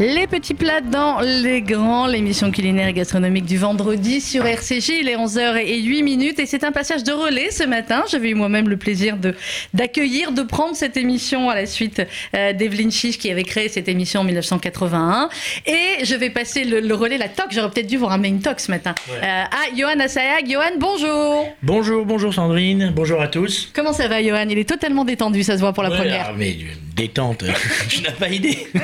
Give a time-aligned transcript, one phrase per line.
[0.00, 5.08] Les petits plats dans les grands, l'émission culinaire et gastronomique du vendredi sur RCJ, il
[5.08, 8.02] est 11h et 8 minutes et c'est un passage de relais ce matin.
[8.10, 9.36] J'avais eu moi-même le plaisir de
[9.72, 12.02] d'accueillir, de prendre cette émission à la suite
[12.34, 15.28] euh, d'Evelyne Chiche qui avait créé cette émission en 1981
[15.64, 18.58] et je vais passer le, relais, la toque, j'aurais peut-être dû vous ramener une toque
[18.58, 20.50] ce matin, euh, à Johan Assayag.
[20.50, 23.70] Johan, bonjour Bonjour, bonjour Sandrine, bonjour à tous.
[23.72, 24.46] Comment ça va Johan?
[24.50, 26.26] Il est totalement détendu, ça se voit pour la première.
[26.30, 26.56] Ah, mais
[26.94, 27.44] détente,
[27.88, 28.66] je n'ai pas idée.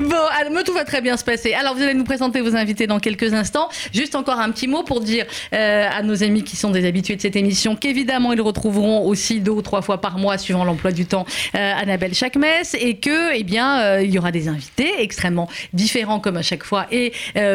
[0.00, 1.52] Bon, alors, tout va très bien se passer.
[1.52, 3.68] Alors, vous allez nous présenter vos invités dans quelques instants.
[3.92, 7.16] Juste encore un petit mot pour dire euh, à nos amis qui sont des habitués
[7.16, 10.92] de cette émission qu'évidemment, ils retrouveront aussi deux ou trois fois par mois, suivant l'emploi
[10.92, 12.44] du temps, euh, Annabelle Chakmes
[12.78, 16.64] et que, eh bien, euh, il y aura des invités extrêmement différents comme à chaque
[16.64, 17.12] fois et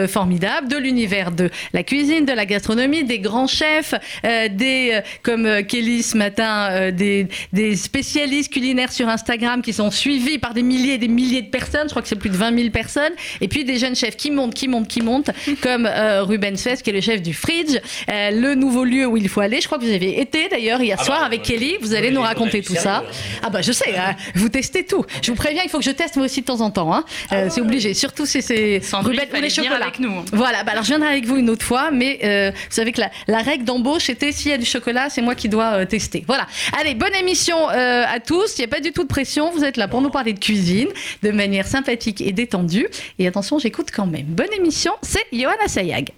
[0.08, 3.94] formidables de l'univers de la cuisine, de la gastronomie, des grands chefs,
[4.24, 10.54] des, comme Kelly ce matin, des, des spécialistes culinaires sur Instagram qui sont suivis par
[10.54, 11.84] des milliers et des milliers de personnes.
[11.86, 13.14] Je crois que c'est plus de 20 000 personnes.
[13.42, 16.84] Et puis des jeunes chefs qui montent, qui montent, qui montent, comme euh, Ruben Fest,
[16.84, 17.78] qui est le chef du Fridge,
[18.10, 19.62] euh, le nouveau lieu où il faut aller.
[19.62, 21.78] Je crois que vous avez été d'ailleurs hier ah soir bah, avec Kelly.
[21.82, 23.04] Vous allez nous raconter tout ça.
[23.44, 24.16] Ah bah je sais, hein.
[24.36, 25.06] vous testez tout.
[25.22, 26.94] Je vous préviens, il faut que je teste moi aussi de temps en temps.
[26.94, 27.04] Hein.
[27.32, 27.94] Euh, ah c'est obligé.
[27.94, 29.76] Surtout si c'est Ruben ou les chocolats.
[29.76, 30.12] avec nous.
[30.12, 30.26] Hein.
[30.34, 33.12] Voilà, bah alors je viendrai avec vous une autre fois, mais vous savez que la,
[33.28, 36.24] la règle d'embauche était s'il y a du chocolat, c'est moi qui dois tester.
[36.28, 36.48] Voilà.
[36.80, 38.58] Allez, bonne émission à tous.
[38.58, 39.47] Il n'y a pas du tout de pression.
[39.52, 40.90] Vous êtes là pour nous parler de cuisine
[41.24, 42.88] de manière sympathique et détendue.
[43.20, 44.26] Et attention, j'écoute quand même.
[44.26, 46.12] Bonne émission, c'est Johanna Sayag.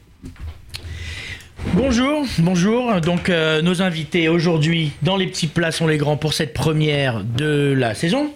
[1.74, 3.02] Bonjour, bonjour.
[3.02, 7.24] Donc euh, nos invités aujourd'hui dans les petits plats sont les grands pour cette première
[7.24, 8.32] de la saison.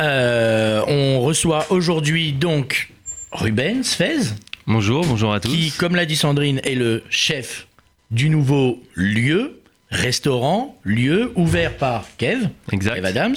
[0.00, 2.92] Euh, on reçoit aujourd'hui donc
[3.32, 4.32] Ruben Sfez.
[4.66, 5.50] Bonjour, bonjour à tous.
[5.50, 7.66] Qui, comme l'a dit Sandrine, est le chef
[8.10, 12.96] du nouveau lieu, restaurant, lieu ouvert par Kev, exact.
[12.96, 13.36] Kev Adams.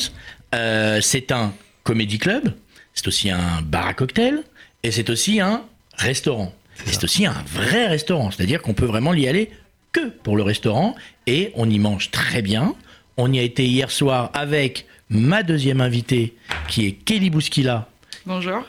[0.53, 1.53] Euh, c'est un
[1.84, 2.53] comédie club,
[2.94, 4.44] c'est aussi un bar à cocktail
[4.84, 5.64] et c'est aussi un
[5.96, 6.53] restaurant.
[6.86, 9.50] C'est aussi un vrai restaurant, c'est-à-dire qu'on peut vraiment y aller
[9.92, 10.96] que pour le restaurant
[11.28, 12.75] et on y mange très bien.
[13.18, 16.34] On y a été hier soir avec ma deuxième invitée
[16.68, 17.90] qui est Kelly Bouskila.
[18.25, 18.63] Bonjour.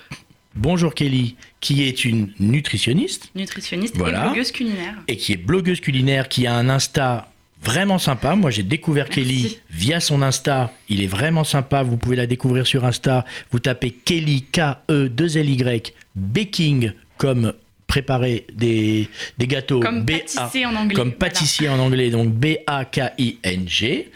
[0.55, 3.31] Bonjour Kelly, qui est une nutritionniste.
[3.35, 4.95] Nutritionniste et blogueuse culinaire.
[5.09, 7.29] Et qui est blogueuse culinaire, qui a un Insta
[7.65, 8.37] vraiment sympa.
[8.37, 10.73] Moi, j'ai découvert Kelly via son Insta.
[10.89, 11.83] Il est vraiment sympa.
[11.83, 13.25] Vous pouvez la découvrir sur Insta.
[13.51, 17.53] Vous tapez Kelly, K-E-2-L-Y, baking, comme
[17.87, 19.09] préparer des,
[19.39, 19.81] des gâteaux.
[19.81, 20.95] Comme pâtissier en anglais.
[20.95, 24.11] Comme pâtissier en anglais, donc B-A-K-I-N-G.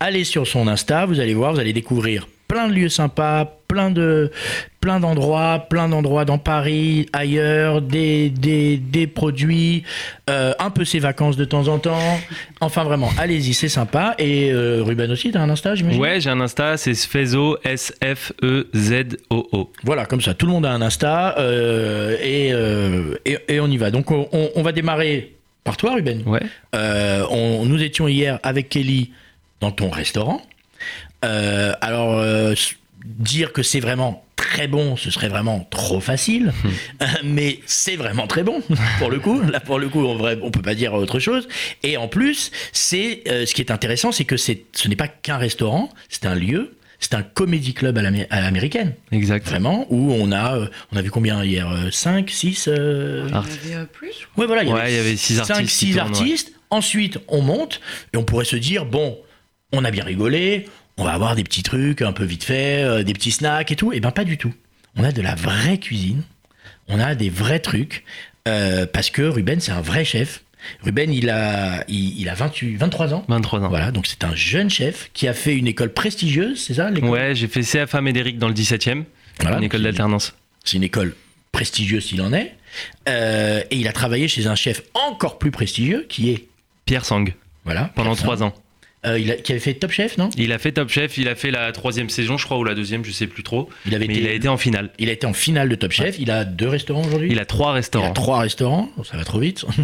[0.00, 3.90] Allez sur son Insta, vous allez voir, vous allez découvrir plein de lieux sympas, plein
[3.90, 4.30] de
[4.80, 9.82] plein d'endroits, plein d'endroits dans Paris, ailleurs, des, des, des produits,
[10.30, 12.20] euh, un peu ses vacances de temps en temps.
[12.60, 14.14] Enfin vraiment, allez-y, c'est sympa.
[14.18, 16.00] Et euh, Ruben aussi, t'as un Insta, j'imagine?
[16.00, 18.92] Ouais, j'ai un Insta, c'est Sfezo, S-F-E-Z-O-O.
[19.82, 22.50] Voilà, comme ça, tout le monde a un Insta euh, et,
[23.28, 23.90] et, et, on y va.
[23.90, 25.32] Donc on, on va démarrer
[25.64, 26.22] par toi, Ruben.
[26.26, 26.42] Ouais.
[26.72, 29.10] on, nous étions hier avec Kelly
[29.60, 30.42] dans ton restaurant.
[31.22, 32.22] alors
[33.04, 36.68] dire que c'est vraiment très bon, ce serait vraiment trop facile, hmm.
[37.02, 38.62] euh, mais c'est vraiment très bon
[38.98, 39.40] pour le coup.
[39.40, 41.48] Là, pour le coup, on, ne peut pas dire autre chose.
[41.82, 45.08] Et en plus, c'est euh, ce qui est intéressant, c'est que c'est, ce n'est pas
[45.08, 46.76] qu'un restaurant, c'est un lieu.
[47.00, 48.94] C'est un comédie club à l'américaine.
[49.12, 49.46] Exact.
[49.46, 53.86] Vraiment, où on a, euh, on a vu combien hier 5, 6 Il y avait
[53.86, 55.58] plus Ouais, voilà, il y avait 6 artistes.
[55.58, 56.52] 5, 6 artistes.
[56.70, 57.82] Ensuite, on monte
[58.14, 59.18] et on pourrait se dire, bon,
[59.72, 60.66] on a bien rigolé,
[60.96, 63.76] on va avoir des petits trucs un peu vite fait, euh, des petits snacks et
[63.76, 63.92] tout.
[63.92, 64.52] Et eh ben pas du tout.
[64.96, 66.22] On a de la vraie cuisine,
[66.88, 68.04] on a des vrais trucs,
[68.46, 70.42] euh, parce que Ruben c'est un vrai chef.
[70.82, 73.24] Ruben, il a, il, a 28, 23 ans.
[73.28, 73.68] 23 ans.
[73.68, 77.34] Voilà, donc c'est un jeune chef qui a fait une école prestigieuse, c'est ça Ouais,
[77.34, 79.04] j'ai fait CFA Médéric dans le 17e,
[79.42, 80.34] une école d'alternance.
[80.64, 81.14] C'est une école
[81.52, 82.54] prestigieuse s'il en est.
[83.08, 86.48] Euh, et il a travaillé chez un chef encore plus prestigieux qui est
[86.86, 87.24] Pierre Sang.
[87.64, 87.90] Voilà.
[87.94, 88.54] Pendant trois ans.
[89.06, 90.30] Euh, il a, qui avait fait Top Chef, non?
[90.36, 92.74] Il a fait Top Chef, il a fait la troisième saison, je crois, ou la
[92.74, 93.68] deuxième, je sais plus trop.
[93.86, 94.90] Il avait mais il a été en finale.
[94.98, 96.16] Il a été en finale de Top Chef.
[96.18, 97.28] Il a deux restaurants aujourd'hui?
[97.30, 98.06] Il a trois restaurants.
[98.06, 98.90] Il a trois restaurants.
[99.04, 99.64] ça va trop vite.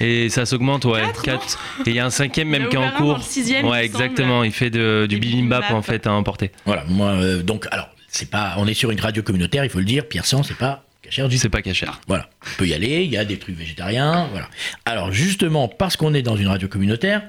[0.00, 1.02] Et ça s'augmente, ouais.
[1.22, 1.58] Quatre.
[1.86, 3.20] Et il y a un cinquième même qui est en cours.
[3.64, 4.42] ouais, exactement.
[4.42, 6.50] Il fait de, du bibimbap en fait à emporter.
[6.64, 6.84] Voilà.
[6.88, 8.54] Moi, euh, donc, alors, c'est pas.
[8.58, 10.08] On est sur une radio communautaire, il faut le dire.
[10.08, 11.38] Pierre Sang, c'est pas cachère du.
[11.38, 12.00] C'est pas cachère.
[12.08, 12.28] Voilà.
[12.42, 13.04] On peut y aller.
[13.04, 14.28] Il y a des trucs végétariens.
[14.32, 14.48] Voilà.
[14.86, 17.22] Alors, justement, parce qu'on est dans une radio communautaire,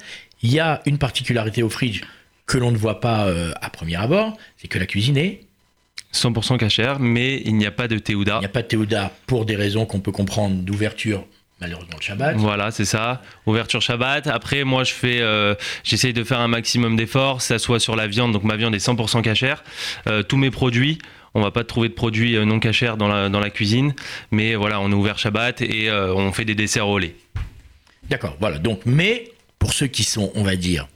[0.43, 2.01] il y a une particularité au fridge
[2.45, 5.41] que l'on ne voit pas euh, à premier abord, c'est que la cuisine est
[6.13, 8.35] 100% cachère, mais il n'y a pas de théouda.
[8.35, 11.25] Il n'y a pas de théouda pour des raisons qu'on peut comprendre d'ouverture
[11.61, 12.35] malheureusement le Shabbat.
[12.35, 13.21] Voilà, c'est ça.
[13.45, 14.27] Ouverture Shabbat.
[14.27, 15.55] Après, moi, je fais, euh,
[15.85, 18.33] j'essaye de faire un maximum d'efforts, ça soit sur la viande.
[18.33, 19.63] Donc ma viande est 100% cachère.
[20.07, 20.99] Euh, tous mes produits,
[21.35, 22.59] On va pas trouver de produits non
[22.97, 23.95] dans la, dans la cuisine,
[24.29, 27.15] mais voilà, on est ouvert Shabbat et on fait des desserts au lait.
[28.09, 28.59] D'accord, voilà.
[28.59, 29.32] Donc, mais
[29.63, 30.89] pour ceux qui sont, on va dire,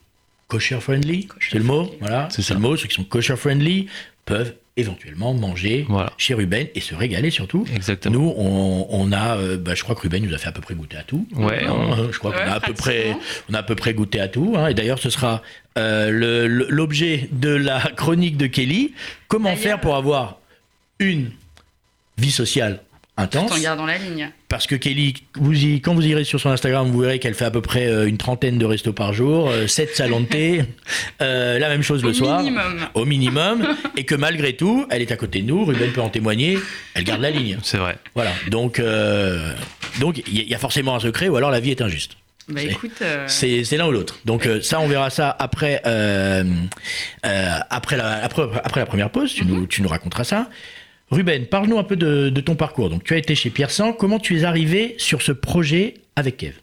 [0.49, 2.75] kosher friendly, c'est le mot, voilà, c'est le mot.
[2.75, 3.87] Ceux qui sont kosher friendly
[4.25, 5.87] peuvent éventuellement manger
[6.17, 7.65] chez Ruben et se régaler surtout.
[7.73, 8.19] Exactement.
[8.19, 10.75] Nous, on, a, euh, bah, je crois que Ruben nous a fait à peu près
[10.75, 11.25] goûter à tout.
[11.37, 11.63] Ouais.
[11.63, 13.15] Hein, je crois qu'on a à peu près,
[13.49, 14.55] on a à peu près goûté à tout.
[14.57, 14.67] Hein.
[14.67, 15.41] Et d'ailleurs, ce sera
[15.77, 18.93] euh, l'objet de la chronique de Kelly.
[19.29, 20.39] Comment faire pour avoir
[20.99, 21.31] une
[22.17, 22.81] vie sociale
[23.17, 23.51] intense.
[23.51, 24.31] en gardant la ligne.
[24.47, 27.45] Parce que Kelly, vous y, quand vous irez sur son Instagram, vous verrez qu'elle fait
[27.45, 30.63] à peu près euh, une trentaine de restos par jour, 7 euh, salons de thé,
[31.21, 32.39] euh, la même chose le soir.
[32.39, 32.87] Minimum.
[32.93, 33.67] Au minimum.
[33.97, 36.57] et que malgré tout, elle est à côté de nous, Ruben peut en témoigner,
[36.93, 37.57] elle garde la ligne.
[37.63, 37.97] C'est vrai.
[38.15, 38.31] Voilà.
[38.49, 38.81] Donc,
[39.99, 42.13] donc il y, a forcément un secret, ou alors la vie est injuste.
[42.49, 44.19] Bah écoute, c'est l'un ou l'autre.
[44.23, 45.81] Donc ça, on verra ça après,
[47.23, 49.33] après, la, après, la première pause.
[49.33, 50.49] Tu, nous, tu nous raconteras ça.
[51.09, 52.89] Ruben, parle-nous un peu de, ton parcours.
[52.89, 53.94] Donc, tu as été chez Pierre Sang.
[53.94, 56.56] Comment tu es arrivé sur ce projet avec Kev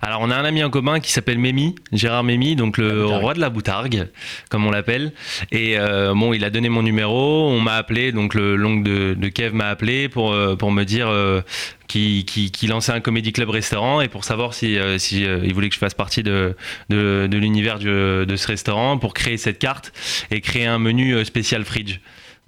[0.00, 3.34] Alors, on a un ami en commun qui s'appelle Mémi, Gérard Mémi, donc le roi
[3.34, 4.08] de la boutargue,
[4.48, 5.12] comme on l'appelle.
[5.52, 7.50] Et euh, bon, il a donné mon numéro.
[7.50, 11.08] On m'a appelé, donc le l'oncle de, Kev m'a appelé pour, euh, pour me dire
[11.08, 11.42] euh,
[11.86, 12.24] qui,
[12.68, 15.94] lançait un comédie club restaurant et pour savoir si, si il voulait que je fasse
[15.94, 16.56] partie de,
[16.88, 19.92] de, de l'univers de ce restaurant pour créer cette carte
[20.30, 21.98] et créer un menu spécial fridge.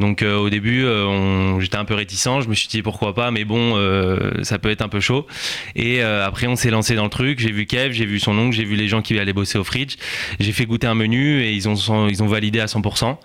[0.02, 2.40] Donc euh, au début, euh, j'étais un peu réticent.
[2.43, 5.28] Je me suis dit pourquoi pas, mais bon, euh, ça peut être un peu chaud.
[5.76, 7.38] Et après, on s'est lancé dans le truc.
[7.38, 9.64] J'ai vu Kev, j'ai vu son oncle, j'ai vu les gens qui allaient bosser au
[9.64, 9.94] fridge.
[10.40, 13.16] J'ai fait goûter un menu et ils ont, ils ont validé à 100%.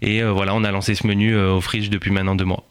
[0.00, 2.64] Et voilà, on a lancé ce menu au fridge depuis maintenant deux mois.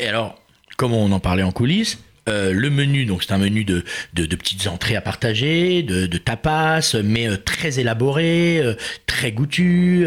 [0.00, 0.38] Et alors,
[0.76, 1.98] comme on en parlait en coulisses,
[2.28, 3.84] le menu, donc c'est un menu de,
[4.14, 8.62] de, petites entrées à partager, de, de tapas, mais très élaboré,
[9.06, 10.06] très goûtu,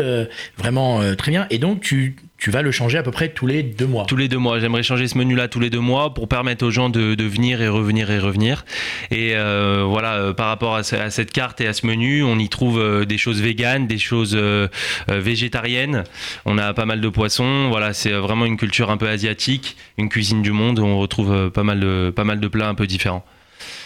[0.58, 1.46] vraiment très bien.
[1.50, 4.06] Et donc tu tu vas le changer à peu près tous les deux mois.
[4.06, 4.60] Tous les deux mois.
[4.60, 7.68] J'aimerais changer ce menu-là tous les deux mois pour permettre aux gens de, venir et
[7.68, 8.66] revenir et revenir.
[9.12, 12.48] Et euh, voilà, euh, par rapport à, cette carte et à ce menu, on y
[12.48, 14.40] trouve euh, des choses véganes, des choses
[15.08, 16.06] végétariennes.
[16.46, 17.68] On a pas mal de poissons.
[17.70, 21.52] Voilà, c'est vraiment une culture un peu asiatique, une cuisine du monde où on retrouve
[21.52, 23.26] pas mal de, pas mal de plats un peu différents.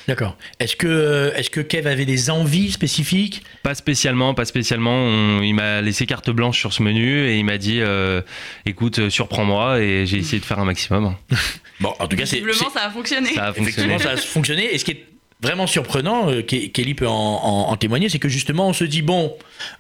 [0.08, 0.38] D'accord.
[0.60, 3.44] Est-ce que, est que Kev avait des envies spécifiques?
[3.64, 5.42] Pas spécialement, pas spécialement.
[5.42, 8.22] il m'a laissé carte blanche sur ce menu et il m'a dit euh,
[8.66, 11.16] écoute, euh, surprends-moi et j'ai essayé de faire un maximum.
[11.80, 12.38] bon, en tout cas, c'est.
[12.38, 13.34] Visiblement, ça a fonctionné.
[13.34, 14.00] Ça a fonctionné.
[14.00, 14.74] ça a fonctionné.
[14.74, 15.06] Et ce qui est
[15.44, 19.36] vraiment surprenant, euh, Kelly peut en, témoigner, c'est que justement on se dit bon,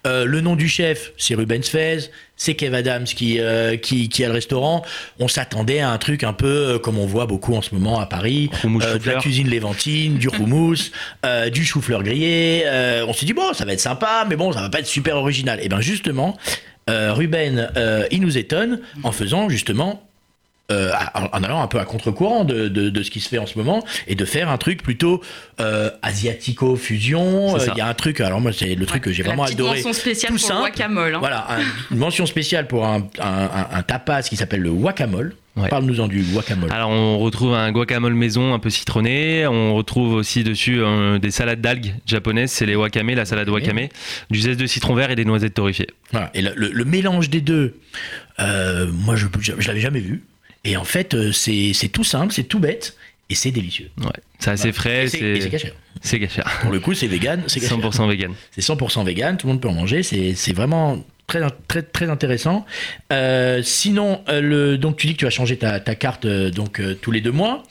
[0.06, 4.24] euh, le nom du chef c'est Ruben Fez, c'est Kev Adams qui, euh, qui, qui
[4.24, 4.84] a le restaurant.
[5.20, 8.06] On s'attendait à un truc un peu comme on voit beaucoup en ce moment à
[8.06, 10.92] Paris, de la cuisine léventine, du houmous,
[11.52, 12.66] du chou-fleur grillé.
[13.08, 15.16] on s'est dit bon, ça va être sympa, mais bon, ça va pas être super
[15.16, 15.60] original.
[15.64, 16.38] Et bien justement,
[16.88, 17.72] Ruben,
[18.12, 20.04] il nous étonne en faisant justement
[20.74, 23.58] euh, en allant un peu à contre-courant de, de, ce qui se fait en ce
[23.58, 25.22] moment et de faire un truc plutôt
[25.60, 27.58] euh, asiatico-fusion.
[27.58, 29.80] Euh, il y a un truc, alors moi c'est le truc que j'ai vraiment adoré.
[29.80, 31.16] Une mention spéciale pour le guacamole.
[31.16, 31.20] Hein.
[31.20, 31.48] Voilà,
[31.92, 35.36] une mention spéciale pour un, un, tapas qui s'appelle le guacamole.
[35.70, 36.72] Parle-nous-en du guacamole.
[36.72, 39.46] Alors on retrouve un guacamole maison un peu citronné.
[39.46, 40.82] On retrouve aussi dessus
[41.22, 43.90] des salades d'algues japonaises, c'est les wakame, la salade wakame,
[44.32, 45.90] du zeste de citron vert et des noisettes torréfiées.
[46.12, 46.32] Voilà.
[46.34, 47.76] Et le, mélange des deux,
[48.40, 50.24] moi je, je l'avais jamais vu.
[50.64, 52.96] Et en fait, euh, c'est tout simple, c'est tout bête.
[53.30, 53.90] Et c'est délicieux.
[54.00, 55.08] Ouais, c'est assez frais.
[55.08, 55.40] C'est.
[56.02, 56.42] C'est caché.
[56.62, 57.42] Pour le coup, c'est vegan.
[57.48, 58.34] C'est 100% vegan.
[58.52, 60.04] C'est 100% vegan, tout le monde peut en manger.
[60.04, 62.66] C'est vraiment très, très, très intéressant.
[63.14, 66.82] Euh, sinon, euh, le, donc tu dis que tu vas changer ta, ta carte donc,
[67.02, 67.64] tous les deux mois.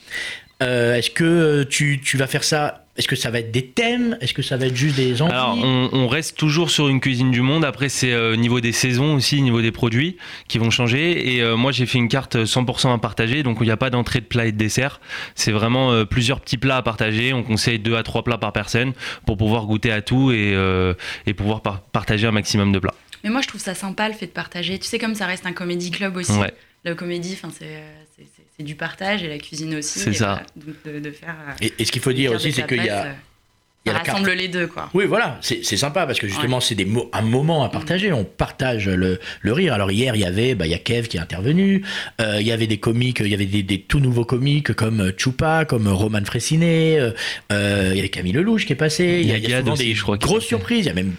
[0.59, 4.17] Est-ce que tu, tu, vas faire ça est-ce que ça va être des thèmes?
[4.21, 5.33] Est-ce que ça va être juste des envies?
[5.33, 7.65] Alors, on, reste toujours sur une cuisine du monde.
[7.65, 11.33] Après, c'est au euh, niveau des saisons aussi, niveau des produits qui vont changer.
[11.35, 13.89] Et euh, moi, j'ai fait une carte 100% à partager, donc il n'y a pas
[13.89, 15.01] d'entrée de plat et de dessert.
[15.33, 17.33] C'est vraiment euh, plusieurs petits plats à partager.
[17.33, 18.93] On conseille deux à trois plats par personne
[19.25, 20.53] pour pouvoir goûter à tout et,
[21.25, 22.93] et pouvoir partager un maximum de plats.
[23.23, 24.77] Mais moi, je trouve ça sympa le fait de partager.
[24.77, 26.33] Tu sais, comme ça reste un comédie club aussi.
[26.85, 27.83] La comédie, c'est
[28.57, 29.99] c'est du partage et la cuisine aussi.
[29.99, 30.43] C'est ça.
[30.55, 33.05] de, faire, et, ce qu'il faut dire aussi, c'est qu'il y a.
[33.05, 33.11] Euh,
[33.85, 34.89] il rassemble les deux, quoi.
[34.93, 36.77] Oui, voilà, c'est sympa parce que justement, c'est
[37.11, 38.13] un moment à partager.
[38.13, 39.73] On partage le, rire.
[39.73, 41.83] Alors, hier, il y avait, bah, il y a Kev qui est intervenu.
[42.21, 45.65] Euh, il y avait des comiques, il y avait des, tout nouveaux comiques comme Chupa,
[45.65, 46.97] comme Roman Fressinet.
[47.51, 49.19] Euh, il y avait Camille Lelouch qui est passé.
[49.21, 50.85] Il y a, il y a des grosses surprises.
[50.85, 51.15] Il y a même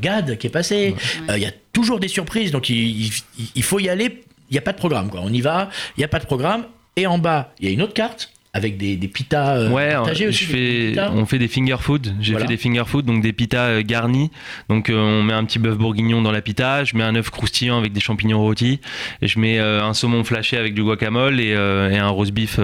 [0.00, 0.94] Gad qui est passé.
[1.28, 2.50] il y a toujours des surprises.
[2.50, 3.10] Donc, il,
[3.54, 5.08] il faut y aller il n'y a pas de programme.
[5.10, 5.20] Quoi.
[5.22, 6.64] On y va, il n'y a pas de programme.
[6.96, 9.92] Et en bas, il y a une autre carte avec des, des pitas euh, ouais,
[9.92, 10.44] partagés aussi.
[10.44, 11.10] je des fais, pitas.
[11.14, 12.14] on fait des finger food.
[12.20, 12.46] J'ai Voilà.
[12.46, 14.32] fait des finger food, donc des pitas euh, garnis.
[14.68, 17.30] Donc euh, on met un petit bœuf bourguignon dans la pita, je mets un œuf
[17.30, 18.80] croustillant avec des champignons rôtis,
[19.22, 22.32] et je mets euh, un saumon flashé avec du guacamole et, euh, et un roast
[22.32, 22.58] beef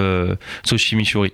[0.64, 1.32] sauce chimichurri.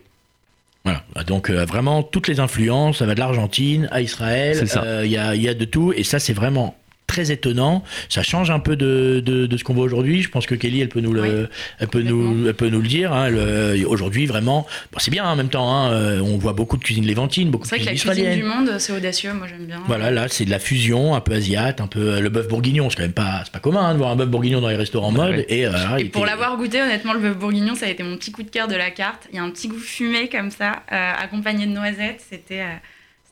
[0.84, 1.02] Voilà.
[1.26, 4.82] Donc euh, vraiment toutes les influences, ça va de l'Argentine à Israël, C'est ça.
[4.82, 6.76] euh, il y, a, il y a de tout et ça c'est vraiment
[7.12, 7.84] très étonnant.
[8.08, 10.22] Ça change un peu de, de, de ce qu'on voit aujourd'hui.
[10.22, 11.30] Je pense que Kelly, elle peut nous le, Oui,
[11.78, 13.12] elle peut nous, elle peut nous le dire.
[13.12, 13.28] Hein.
[13.28, 15.70] Le- Aujourd'hui, vraiment, bon, c'est bien hein, en même temps.
[15.74, 18.14] Hein, euh, on voit beaucoup de cuisine léventine, beaucoup de C'est vrai que cuisine la
[18.14, 19.82] cuisine du monde, c'est audacieux, moi j'aime bien.
[19.86, 22.88] Voilà, là, c'est de la fusion, un peu asiate, un peu euh, le bœuf bourguignon.
[22.88, 24.76] C'est quand même pas, c'est pas commun hein, de voir un bœuf bourguignon dans les
[24.76, 25.36] restaurants Bah mode.
[25.36, 25.46] ouais.
[25.48, 28.32] Et, euh, pour était- l'avoir goûté, honnêtement, le bœuf bourguignon, ça a été mon petit
[28.32, 29.28] coup de cœur de la carte.
[29.30, 32.22] Il y a un petit goût fumé comme ça, euh, accompagné de noisettes.
[32.30, 32.64] C'était euh,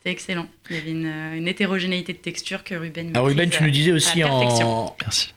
[0.03, 0.47] c'était excellent.
[0.71, 3.93] Il y avait une, une hétérogénéité de texture que Ruben Alors Ruben, tu nous disais
[3.93, 5.35] aussi en, Merci.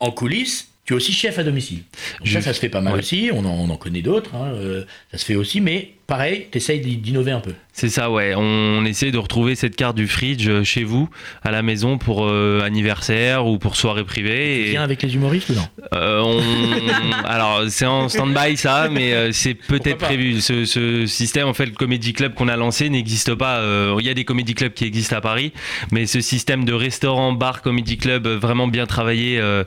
[0.00, 1.82] en coulisses, tu es aussi chef à domicile.
[2.18, 2.98] Donc ça, ça se fait pas mal ouais.
[3.00, 3.30] aussi.
[3.32, 4.34] On en, on en connaît d'autres.
[4.34, 7.52] hein, euh, ça se fait aussi, mais pareil, tu essayes d'innover un peu.
[7.72, 8.34] C'est ça, ouais.
[8.36, 11.08] On essaie de retrouver cette carte du fridge euh, chez vous,
[11.42, 14.66] à la maison, pour euh, anniversaire ou pour soirée privée.
[14.66, 15.68] Et, Viens avec les humoristes ou non?
[15.94, 20.40] Euh, on- Alors, c'est en stand-by ça, mais euh, c'est peut-être prévu.
[20.40, 23.58] Ce, ce système, en fait, le Comedy Club qu'on a lancé n'existe pas.
[23.58, 25.52] Euh, Il y a des Comedy Clubs qui existent à Paris,
[25.92, 29.62] mais ce système de restaurant, bar, Comedy Club, vraiment bien travaillé, euh,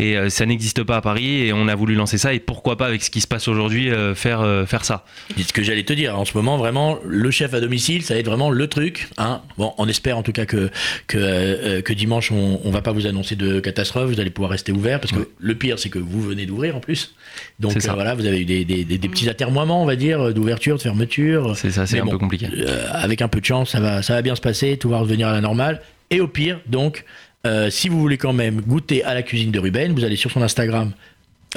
[0.00, 1.42] et euh, ça n'existe pas à Paris.
[1.46, 2.32] Et on a voulu lancer ça.
[2.32, 5.04] Et pourquoi pas, avec ce qui se passe aujourd'hui, euh, faire, euh, faire ça.
[5.36, 6.18] Ce que j'allais te dire.
[6.18, 9.08] En ce moment, vraiment, le chef à domicile, ça va être vraiment le truc.
[9.18, 9.40] Hein.
[9.58, 10.70] Bon, on espère en tout cas que,
[11.06, 14.10] que, euh, que dimanche, on, on va pas vous annoncer de catastrophe.
[14.10, 16.80] Vous allez pouvoir rester ouvert parce que le pire, c'est que vous venez d'ouvrir en
[16.80, 17.14] plus.
[17.60, 20.32] Donc euh, voilà, vous avez eu des, des, des- des petits atermoiements, on va dire,
[20.34, 21.56] d'ouverture, de fermeture.
[21.56, 22.46] C'est ça, c'est un bon, peu compliqué.
[22.56, 24.98] Euh, avec un peu de chance, ça va, ça va bien se passer, tout va
[24.98, 25.80] revenir à la normale.
[26.10, 27.04] Et au pire, donc,
[27.46, 30.30] euh, si vous voulez quand même goûter à la cuisine de Ruben, vous allez sur
[30.30, 30.92] son Instagram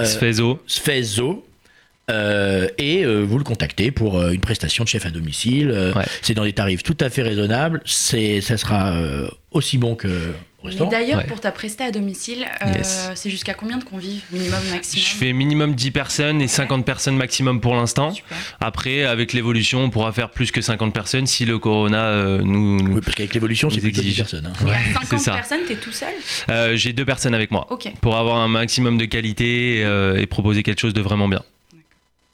[0.04, 0.60] Sfezo.
[0.68, 1.46] Sfezo.
[2.12, 5.72] Euh, et euh, vous le contactez pour euh, une prestation de chef à domicile.
[5.72, 6.06] Euh, Ouais.
[6.22, 7.82] C'est dans des tarifs tout à fait raisonnables.
[7.86, 10.12] C'est, ça sera euh, aussi bon que au
[10.64, 10.90] Mais restaurant.
[10.92, 11.26] d'ailleurs, Ouais.
[11.28, 13.12] pour ta presta à domicile, euh, Yes.
[13.16, 17.16] c'est jusqu'à combien de convives minimum, maximum Je fais minimum 10 personnes et 50 personnes
[17.16, 18.12] maximum pour l'instant.
[18.12, 18.36] Super.
[18.60, 22.78] Après, avec l'évolution, on pourra faire plus que 50 personnes si le corona euh, nous.
[22.82, 24.24] nous- Oui, parce qu'avec l'évolution, c'est Vous plutôt 10 exigez.
[24.24, 24.48] personnes.
[24.48, 24.54] hein.
[24.62, 25.34] Et Ouais, à c'est 50 ça.
[25.34, 26.10] personnes, t'es tout seul?
[26.50, 27.68] Euh, J'ai deux personnes avec moi
[28.02, 31.42] pour avoir un maximum de qualité euh, et proposer quelque chose de vraiment bien.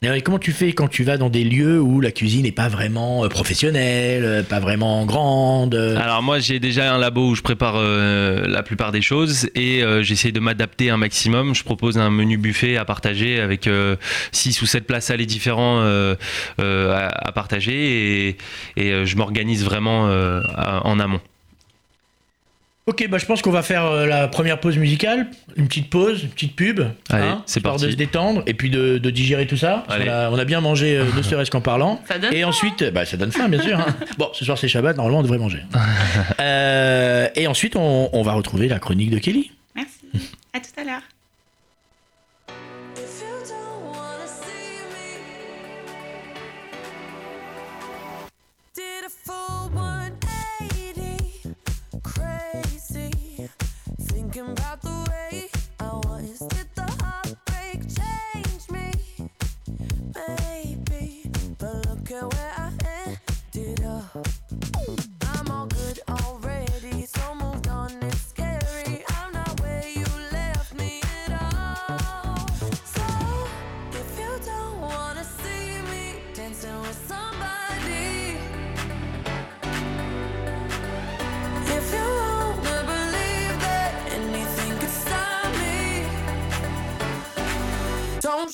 [0.04, 2.50] Et alors, comment tu fais quand tu vas dans des lieux où la cuisine n'est
[2.50, 7.28] pas vraiment euh, professionnelle, euh, pas vraiment grande euh, Alors moi, j'ai déjà un labo
[7.28, 11.54] où je prépare euh, la plupart des choses et euh, j'essaie de m'adapter un maximum.
[11.54, 13.70] Je propose un menu buffet à partager avec
[14.32, 16.16] 6 ou 7 plats salés différents euh,
[16.60, 18.36] euh, à, à partager et,
[18.76, 21.20] et, euh, je m'organise vraiment euh, à- en amont.
[22.86, 26.24] Ok, bah je pense qu'on va faire euh, la première pause musicale, une petite pause,
[26.24, 27.86] une petite pub, Allez, hein, c'est histoire parti.
[27.86, 29.84] de se détendre et puis de, de digérer tout ça.
[29.86, 30.06] parce Allez.
[30.08, 32.00] qu'on a- on a bien mangé, euh, ne serait-ce qu'en parlant.
[32.08, 33.78] Ça donne Et faim, ensuite, bah, ça donne faim, bien sûr.
[33.78, 33.86] hein.
[34.18, 35.60] Bon, ce soir c'est Shabbat, normalement on devrait manger.
[36.40, 39.52] Euh, et ensuite, on, on va retrouver la chronique de Kelly.
[39.76, 40.00] Merci.
[40.52, 41.02] À tout à l'heure.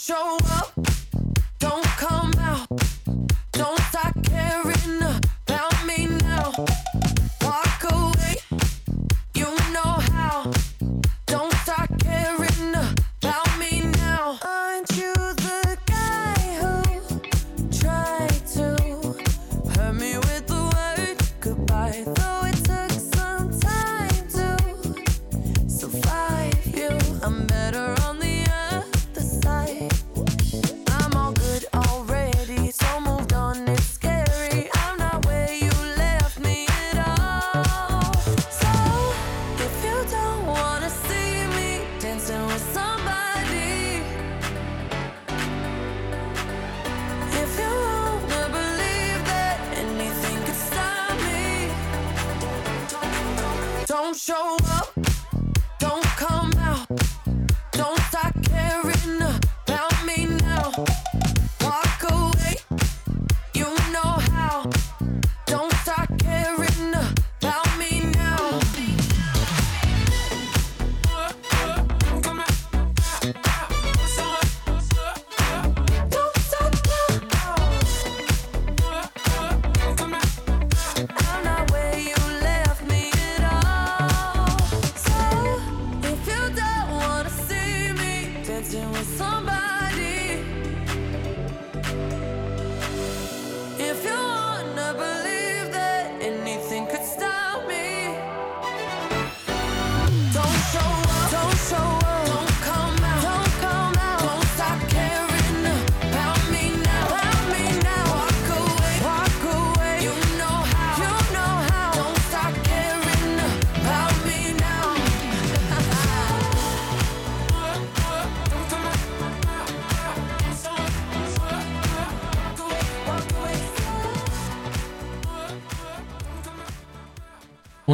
[0.09, 0.58] Show up,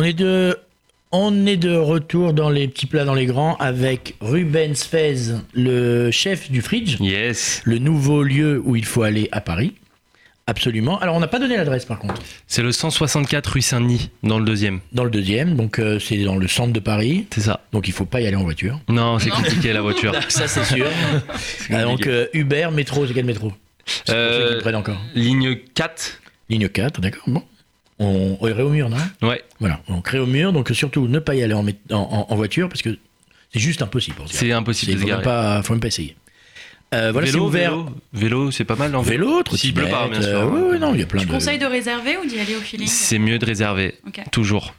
[0.05, 0.57] est de,
[1.11, 5.17] on est de retour dans les petits plats dans les grands avec Ruben Sfez,
[5.55, 7.63] le chef du Fridge, Yes.
[7.65, 9.75] le nouveau lieu où il faut aller à Paris.
[10.47, 10.99] Absolument.
[10.99, 12.21] Alors on n'a pas donné l'adresse par contre.
[12.47, 14.81] C'est le 164 rue Saint-Denis, dans le deuxième.
[14.93, 17.27] Dans le deuxième, donc euh, c'est dans le centre de Paris.
[17.35, 17.61] C'est ça.
[17.73, 18.79] Donc il faut pas y aller en voiture.
[18.89, 20.13] Non, c'est compliqué la voiture.
[20.29, 20.87] Ça c'est sûr.
[21.73, 23.53] Ah, donc euh, Uber, métro, c'est quel métro?
[23.87, 25.01] C'est pour Euh, ceux qui le prennent encore.
[25.15, 26.21] Ligne 4.
[26.51, 27.23] Ligne 4, d'accord.
[27.27, 27.43] Bon.
[27.99, 28.97] On, on irait au mur, non?
[29.29, 32.83] Ouais, Voilà, on crée au mur, donc surtout ne pas y aller en, voiture parce
[32.83, 32.99] que
[33.53, 34.17] c'est juste impossible.
[34.27, 36.17] c'est impossible Il de faut, même pas, faut même pas essayer.
[36.93, 37.71] Euh, voilà, vélo, ouvert.
[37.71, 38.95] vélo, vélo, c'est pas mal.
[38.95, 40.31] En Vélo, S'il pleut pas, bien sûr.
[40.31, 41.33] euh, ouais, ouais, non, il y a plein Tu de.
[41.33, 42.87] conseilles de réserver ou d'y aller au feeling?
[42.87, 44.21] C'est mieux de réserver, Ok.
[44.31, 44.75] toujours.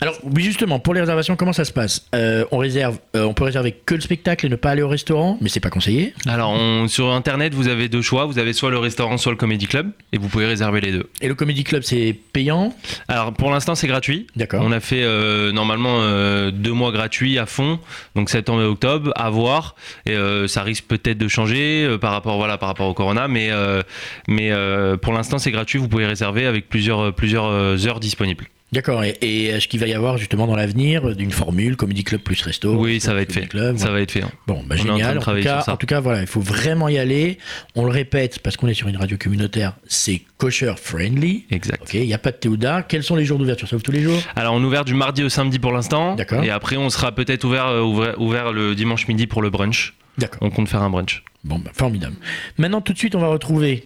[0.00, 2.06] Alors, oui, justement, pour les réservations, comment ça se passe?
[2.14, 4.88] Euh, On réserve, euh, on peut réserver que le spectacle et ne pas aller au
[4.88, 6.14] restaurant, mais c'est pas conseillé.
[6.26, 8.26] Alors, on- sur Internet, vous avez deux choix.
[8.26, 9.90] Vous avez soit le restaurant, soit le Comedy Club.
[10.12, 11.08] Et vous pouvez réserver les deux.
[11.20, 12.74] Et le Comedy Club, c'est payant,
[13.08, 14.26] Alors, pour l'instant, c'est gratuit.
[14.36, 15.98] d'accord On a fait euh, normalement
[16.50, 17.78] deux mois gratuits à fond,
[18.14, 19.74] donc septembre et octobre, à voir.
[20.06, 23.50] Et ça risque peut-être de changer par rapport voilà par rapport au corona, mais
[24.28, 24.50] mais
[25.00, 25.78] pour l'instant c'est gratuit.
[25.78, 28.46] Vous pouvez réserver avec plusieurs plusieurs heures disponibles.
[28.72, 29.04] D'accord.
[29.04, 32.20] Et, et est-ce qu'il va y avoir justement dans l'avenir euh, une formule Comedy Club
[32.22, 33.46] plus resto oui, ça va être fait.
[33.46, 34.22] Club, Ça va être fait.
[34.22, 34.30] hein.
[34.46, 35.18] Bon, bah, est en génial.
[35.18, 35.72] En tout, cas, sur ça.
[35.74, 37.38] en tout cas, voilà, il faut vraiment y aller.
[37.74, 41.44] On le répète parce qu'on est sur une radio communautaire, c'est kosher friendly.
[41.50, 41.82] Exact.
[41.82, 42.86] Ok, il n'y a pas de thé ou d'art.
[42.86, 43.68] Quels sont les jours d'ouverture?
[43.68, 44.18] Ça ouvre tous les jours?
[44.36, 46.14] Alors on ouvert du mardi au samedi pour l'instant.
[46.14, 46.42] D'accord.
[46.42, 49.94] Et après on sera peut-être ouvert, euh, ouvert ouvert le dimanche midi pour le brunch.
[50.18, 50.38] D'accord.
[50.42, 51.22] On compte faire un brunch.
[51.44, 52.14] Bon, bah, formidable.
[52.58, 53.84] Maintenant, tout de suite, on va retrouver,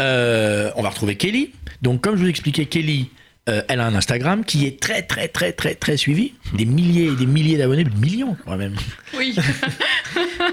[0.00, 1.50] euh, on va retrouver Kelly.
[1.82, 3.10] Donc, comme je vous expliquais, Kelly,
[3.48, 6.32] euh, elle a un Instagram qui est très, très, très, très, très suivi.
[6.54, 8.74] Des milliers et des milliers d'abonnés, des millions quand même.
[9.16, 9.34] Oui.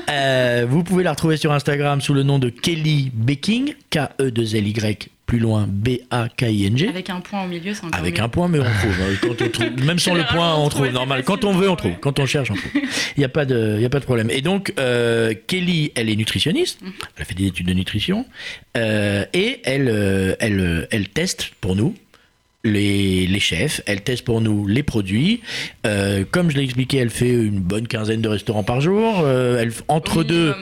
[0.10, 5.40] Euh, vous pouvez la retrouver sur Instagram sous le nom de Kelly Baking, K-E-2-L-Y, plus
[5.40, 6.88] loin, B-A-K-I-N-G.
[6.88, 8.24] Avec un point au milieu, c'est Avec mieux.
[8.24, 8.96] un point, mais on trouve.
[9.02, 9.16] hein.
[9.22, 10.88] Quand on trouve- Même sans le point, on trouve.
[10.90, 11.24] Normal.
[11.24, 11.94] Quand on veut, on trouve.
[12.00, 12.72] Quand on cherche, on trouve.
[12.74, 14.30] Il n'y a, pas de- y a pas de problème.
[14.32, 16.82] Et donc, euh, Kelly, elle est nutritionniste.
[16.82, 16.92] Mhm.
[17.18, 18.26] Elle a fait des études de nutrition.
[18.78, 21.94] Euh, et elle, euh, elle, elle teste pour nous.
[22.66, 25.40] Les, les chefs, elle teste pour nous les produits.
[25.86, 29.22] Euh, comme je l'ai expliqué, elle fait une bonne quinzaine de restaurants par jour.
[29.24, 30.54] Euh, elle, entre deux,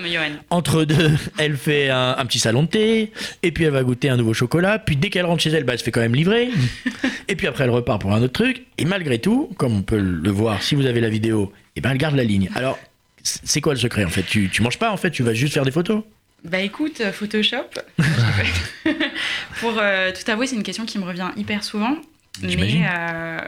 [0.51, 4.09] entre deux, elle fait un, un petit salon de thé, et puis elle va goûter
[4.09, 6.13] un nouveau chocolat, puis dès qu'elle rentre chez elle, bah, elle se fait quand même
[6.13, 6.49] livrer,
[7.27, 9.99] et puis après elle repart pour un autre truc, et malgré tout, comme on peut
[9.99, 12.49] le voir si vous avez la vidéo, et ben elle garde la ligne.
[12.53, 12.77] Alors,
[13.23, 14.21] c'est quoi le secret en fait?
[14.23, 16.03] Tu, tu manges pas en fait, tu vas juste faire des photos?
[16.43, 17.67] Bah écoute, euh, Photoshop.
[19.59, 21.97] Pour euh, tout avouer, c'est une question qui me revient hyper souvent.
[22.41, 23.39] Mais euh,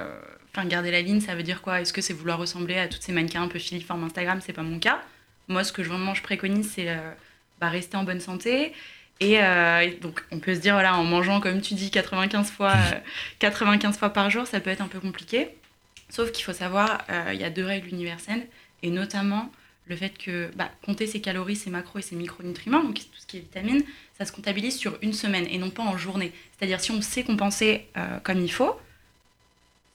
[0.54, 1.82] enfin, garder la ligne, ça veut dire quoi?
[1.82, 4.40] Est-ce que c'est vouloir ressembler à toutes ces mannequins un peu filiformes Instagram?
[4.44, 5.02] C'est pas mon cas.
[5.48, 6.98] Moi, ce que je, vraiment je préconise, c'est euh,
[7.60, 8.74] bah, rester en bonne santé.
[9.20, 12.72] Et, euh, donc, on peut se dire, voilà, en mangeant, comme tu dis, 95 fois,
[12.72, 13.00] euh,
[13.40, 15.50] 95 fois par jour, ça peut être un peu compliqué.
[16.10, 18.48] Sauf qu'il faut savoir, euh, il y a deux règles universelles,
[18.82, 19.52] et notamment
[19.90, 23.26] le fait que bah, compter ses calories, ses macros et ses micronutriments, donc tout ce
[23.26, 23.82] qui est vitamines,
[24.18, 26.32] ça se comptabilise sur une semaine et non pas en journée.
[26.58, 28.80] C'est-à-dire si on sait compenser euh, comme il faut,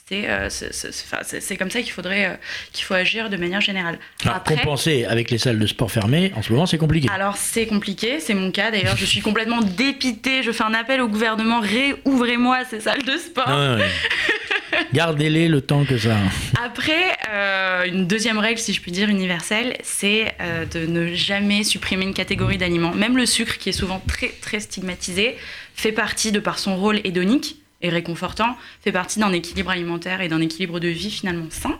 [0.06, 2.34] c'est euh, c'est- comme ça qu'il faudrait euh,
[2.72, 3.98] qu'il faut agir de manière générale.
[4.24, 7.08] Alors, Compenser avec les salles de sport fermées, en ce moment c'est compliqué.
[7.10, 11.00] Alors c'est compliqué, c'est mon cas d'ailleurs, je suis complètement dépitée, je fais un appel
[11.00, 13.44] au gouvernement, réouvrez-moi ces salles de sport.
[13.48, 13.78] Ah.
[14.92, 16.16] Gardez-les le temps que ça.
[16.64, 21.64] Après, euh, une deuxième règle, si je puis dire, universelle, c'est euh, de ne jamais
[21.64, 22.94] supprimer une catégorie d'aliments.
[22.94, 25.36] Même le sucre, qui est souvent très, très stigmatisé,
[25.74, 30.28] fait partie, de par son rôle hédonique et réconfortant, fait partie d'un équilibre alimentaire et
[30.28, 31.78] d'un équilibre de vie finalement sain.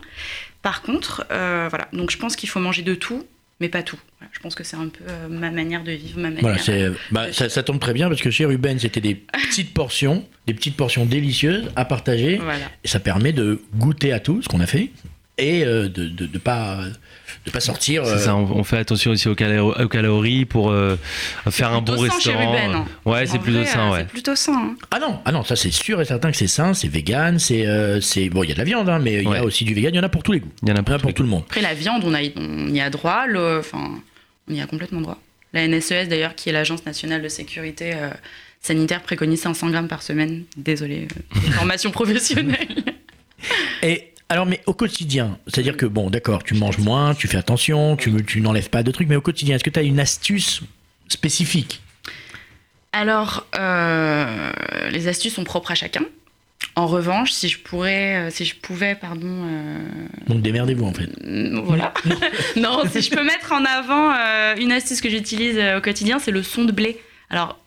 [0.61, 3.25] Par contre, euh, voilà, donc je pense qu'il faut manger de tout,
[3.59, 3.97] mais pas tout.
[4.19, 6.41] Voilà, je pense que c'est un peu euh, ma manière de vivre, ma manière.
[6.41, 9.15] Voilà, c'est, bah, de- ça, ça tombe très bien parce que chez Ruben c'était des
[9.49, 12.37] petites portions, des petites portions délicieuses à partager.
[12.37, 12.65] Voilà.
[12.83, 14.91] Et ça permet de goûter à tout ce qu'on a fait
[15.37, 16.79] et euh, de ne de, pas,
[17.45, 18.05] de pas sortir.
[18.05, 20.95] C'est euh, ça, on, on fait attention aussi aux, calo- aux calories pour euh,
[21.49, 22.51] faire un bon restaurant.
[22.53, 22.85] Ruben, hein.
[23.05, 23.99] Ouais, c'est plutôt sain, euh, ouais.
[23.99, 24.53] C'est plutôt sain.
[24.71, 24.75] hein.
[24.91, 27.65] Ah non, ah non, ça c'est sûr et certain que c'est sain, c'est vegan, c'est
[27.67, 29.65] euh, c'est bon, il y a de la viande, hein, mais il y a aussi
[29.65, 30.97] du vegan, il y en a pour tous les goûts, Il y en a pour
[30.97, 31.43] pour tout le monde.
[31.47, 33.25] Après, la viande, on, a, on y a droit.
[33.27, 33.91] Le, enfin,
[34.49, 35.19] on y a complètement droit.
[35.53, 38.09] La NSES, d'ailleurs, qui est l'Agence nationale de sécurité euh,
[38.61, 40.43] sanitaire, préconise 500 grammes par semaine.
[40.57, 42.67] Désolée, euh, formation professionnelle.
[43.83, 47.95] Et alors, mais au quotidien, c'est-à-dire que bon, d'accord, tu manges moins, tu fais attention,
[47.95, 50.61] tu, tu n'enlèves pas de trucs, mais au quotidien, est-ce que tu as une astuce
[51.07, 51.81] spécifique?
[52.91, 54.51] Alors, euh,
[54.89, 56.01] les astuces sont propres à chacun.
[56.75, 59.79] En revanche, si je pourrais, euh, si je pouvais, pardon, euh,
[60.27, 61.09] Donc démerdez-vous en fait.
[61.23, 61.93] Mm, Voilà.
[62.55, 66.31] non, si je peux mettre en avant euh, une astuce que j'utilise au quotidien, c'est
[66.31, 66.99] le son de blé.
[67.29, 67.59] Alors,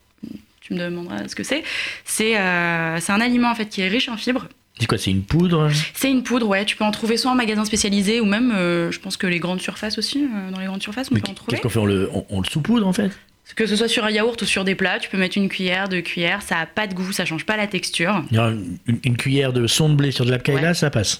[0.60, 1.62] tu me demanderas ce que c'est.
[2.04, 4.48] C'est euh, c'est un aliment en fait qui est riche en fibres,
[4.80, 6.64] C'est quoi C'est une poudre C'est une poudre, ouais.
[6.64, 9.38] Tu peux en trouver soit en magasin spécialisé ou même, euh, je pense que les
[9.40, 10.24] grandes surfaces aussi.
[10.24, 11.50] euh, dans les grandes surfaces, on Mais peut en trouver.
[11.52, 13.10] Qu'est-ce qu'on fait on le, on, on le saupoudre en fait
[13.56, 15.88] Que ce soit sur un yaourt ou sur des plats, tu peux mettre une cuillère,
[15.88, 16.42] deux cuillères.
[16.42, 18.22] Ça a pas de goût, ça change pas la texture.
[18.30, 20.74] Une, une cuillère de son de blé sur de la Ouais.
[20.74, 21.18] ça passe.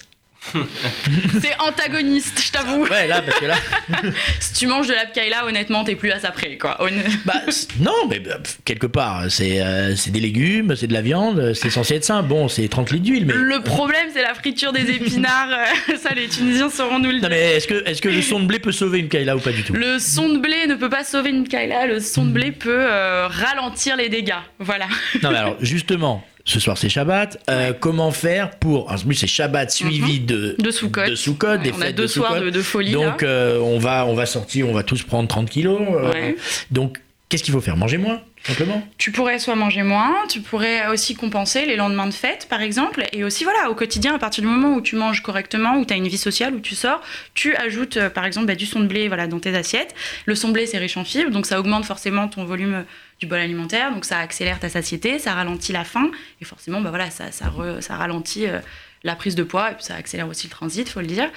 [1.41, 2.83] C'est antagoniste, je t'avoue.
[2.87, 3.55] Ouais, là, parce que là.
[4.39, 6.77] Si tu manges de la pkaila, honnêtement, t'es plus à ça près, quoi.
[6.81, 7.41] Honn- Bah,
[7.79, 11.95] non, mais bah, quelque part, c'est euh, des légumes, c'est de la viande, c'est censé
[11.95, 12.23] être sain.
[12.23, 13.33] Bon, c'est 30 litres d'huile, mais.
[13.33, 15.49] Le problème, c'est la friture des épinards.
[15.51, 17.29] euh, Ça, les Tunisiens sauront nous le Non, dire.
[17.29, 19.51] mais est-ce que, est que le son de blé peut sauver une kaila ou pas
[19.51, 19.73] du tout?
[19.73, 21.85] Le son de blé ne peut pas sauver une pkaila.
[21.85, 24.33] Le son de blé peut euh, ralentir les dégâts.
[24.59, 24.87] Voilà.
[25.21, 27.37] Non, mais alors, justement, ce soir c'est Shabbat.
[27.49, 28.91] euh, comment faire pour.
[28.91, 30.55] En plus, c'est Shabbat suivi de.
[30.59, 31.05] De Soukot.
[31.07, 32.91] De Soukot, des Ouais, on a fêtes deux de soirs de, de folie.
[32.91, 35.79] Donc, euh, on, va, on va sortir, on va tous prendre 30 kilos.
[35.81, 36.35] euh, Ouais.
[36.71, 37.77] Donc, qu'est-ce qu'il faut faire?
[37.77, 38.81] Manger moins, simplement?
[38.97, 43.03] Tu pourrais soit manger moins, tu pourrais aussi compenser les lendemains de fête, par exemple.
[43.13, 45.93] Et aussi, voilà, au quotidien, à partir du moment où tu manges correctement, où tu
[45.93, 47.01] as une vie sociale, où tu sors,
[47.35, 49.93] tu ajoutes, par exemple, bah, du son de blé voilà, dans tes assiettes.
[50.25, 52.85] Le son de blé, c'est riche en fibres, donc ça augmente forcément ton volume
[53.19, 56.09] du bol alimentaire, donc ça accélère ta satiété, ça ralentit la faim,
[56.41, 57.51] et forcément, bah, voilà, ça, ça,
[57.81, 58.59] ça ralentit euh,
[59.03, 61.29] la prise de poids, et puis ça accélère aussi le transit, faut le dire.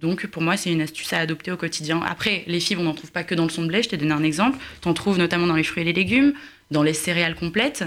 [0.00, 2.02] Donc pour moi, c'est une astuce à adopter au quotidien.
[2.02, 3.96] Après, les fibres, on n'en trouve pas que dans le son de blé, je t'ai
[3.96, 4.58] donné un exemple.
[4.82, 6.34] Tu en trouves notamment dans les fruits et les légumes,
[6.72, 7.84] dans les céréales complètes.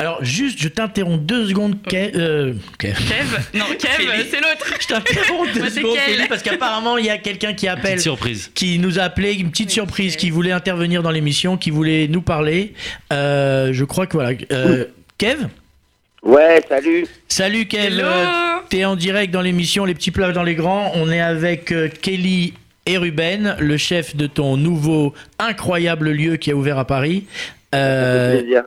[0.00, 2.12] Alors, juste, je t'interromps deux secondes, Kev.
[2.16, 2.94] euh, Kev.
[2.94, 4.74] Kev Non, Kev, c'est l'autre.
[4.80, 6.16] Je t'interromps deux Moi, secondes, Kel.
[6.16, 7.92] Kelly, parce qu'apparemment, il y a quelqu'un qui appelle.
[7.92, 8.50] Petite surprise.
[8.54, 12.08] qui nous a appelé, une petite Oui, surprise, qui voulait intervenir dans l'émission, qui voulait
[12.08, 12.72] nous parler.
[13.12, 14.36] Euh, je crois que voilà.
[14.52, 14.86] Euh,
[15.18, 15.46] Kev
[16.22, 17.06] Ouais, salut.
[17.28, 18.06] Salut Kev, Hello
[18.70, 20.92] t'es en direct dans l'émission Les petits plats dans les grands.
[20.94, 22.54] On est avec euh, Kelly
[22.86, 27.24] et Ruben, le chef de ton nouveau incroyable lieu qui a ouvert à Paris.
[27.72, 28.64] Ça Euh, fait plaisir.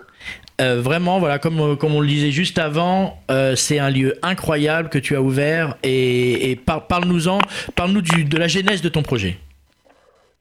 [0.61, 4.15] Euh, vraiment, voilà, comme, euh, comme on le disait juste avant, euh, c'est un lieu
[4.21, 7.39] incroyable que tu as ouvert et, et par- parle-nous-en,
[7.75, 9.37] parle-nous de la genèse de ton projet.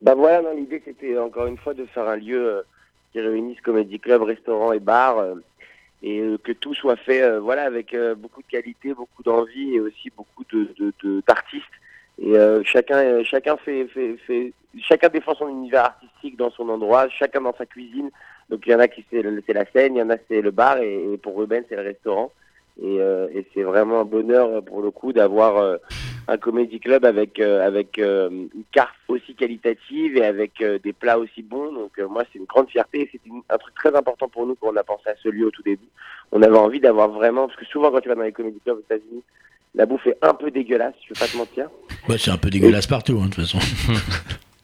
[0.00, 2.64] Bah voilà, l'idée c'était encore une fois de faire un lieu
[3.12, 5.22] qui réunisse comédie club, restaurant et bar,
[6.02, 10.44] et que tout soit fait, voilà, avec beaucoup de qualité, beaucoup d'envie et aussi beaucoup
[10.52, 11.64] de de- de- d'artistes.
[12.20, 16.68] Et euh, chacun, euh, chacun fait, fait, fait, chacun défend son univers artistique dans son
[16.68, 18.10] endroit, chacun dans sa cuisine.
[18.50, 20.50] Donc il y en a qui c'est la scène, il y en a c'est le
[20.50, 22.32] bar, et, et pour Ruben c'est le restaurant.
[22.80, 25.76] Et, euh, et c'est vraiment un bonheur euh, pour le coup d'avoir euh,
[26.26, 31.42] un comédie club avec euh, avec une carte aussi qualitative et avec des plats aussi
[31.42, 31.72] bons.
[31.72, 33.08] Donc moi c'est une grande fierté.
[33.12, 33.20] C'est
[33.50, 35.62] un truc très important pour nous quand on a pensé à ce lieu au tout
[35.62, 35.88] début.
[36.30, 38.78] On avait envie d'avoir vraiment parce que souvent quand tu vas dans les comédie clubs
[38.78, 39.22] aux États-Unis,
[39.74, 40.94] la bouffe est un peu dégueulasse.
[41.08, 41.68] Je vais pas te mentir.
[42.08, 43.58] Ouais, c'est un peu dégueulasse partout, hein, de toute façon.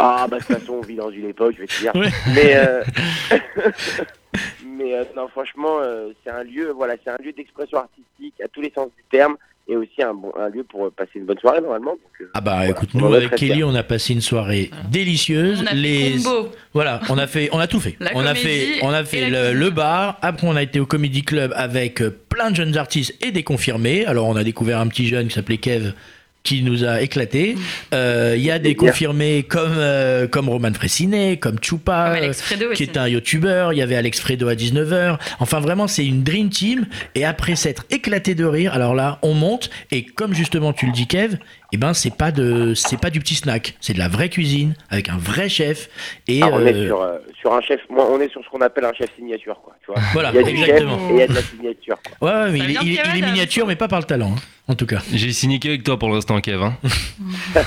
[0.01, 1.94] Ah bah de toute façon on vit dans une époque, je vais te dire.
[1.97, 2.11] Ouais.
[2.33, 2.85] Mais euh,
[4.78, 8.48] mais euh, non franchement euh, c'est un lieu voilà c'est un lieu d'expression artistique à
[8.48, 9.36] tous les sens du terme
[9.68, 11.92] et aussi un bon un lieu pour euh, passer une bonne soirée normalement.
[11.92, 12.70] Donc, euh, Ah bah voilà.
[12.70, 15.62] écoute, nous avec Kelly, on a passé une soirée délicieuse.
[15.62, 16.48] On a les combo.
[16.72, 17.96] voilà, on a fait, on a tout fait.
[18.00, 20.18] La on a fait, on a fait le, le bar.
[20.22, 24.06] Après, on a été au Comedy Club avec plein de jeunes artistes et des confirmés.
[24.06, 25.92] Alors, on a découvert un petit jeune qui s'appelait Kev
[26.42, 27.57] qui nous a éclaté.
[27.92, 32.33] Euh, Il y a des confirmés comme euh, comme Roman Fressinet, comme Chupa, Comme euh,
[32.33, 35.18] Fredo qui est un youtubeur, il y avait Alex Fredo à 19h.
[35.40, 36.87] Enfin vraiment c'est une dream team.
[37.14, 39.70] Et après s'être éclaté de rire, alors là on monte.
[39.90, 41.37] Et comme justement tu le dis Kev,
[41.72, 44.74] eh ben c'est pas de c'est pas du petit snack, c'est de la vraie cuisine
[44.90, 45.88] avec un vrai chef
[46.26, 48.48] et Ah, on est euh, sur, euh, sur un chef, moi, on est sur ce
[48.48, 49.74] qu'on appelle un chef signature, quoi.
[49.85, 50.00] Tu vois.
[50.12, 50.98] voilà, Il y a du exactement.
[50.98, 51.98] chef et il y a de la signature.
[52.18, 52.44] Quoi.
[52.44, 54.87] Ouais, mais il, est- il il miniature mais pas par le talent hein, en tout
[54.87, 55.00] cas.
[55.12, 56.62] J'ai signé avec toi pour l'instant, Kev.
[56.62, 56.74] hein.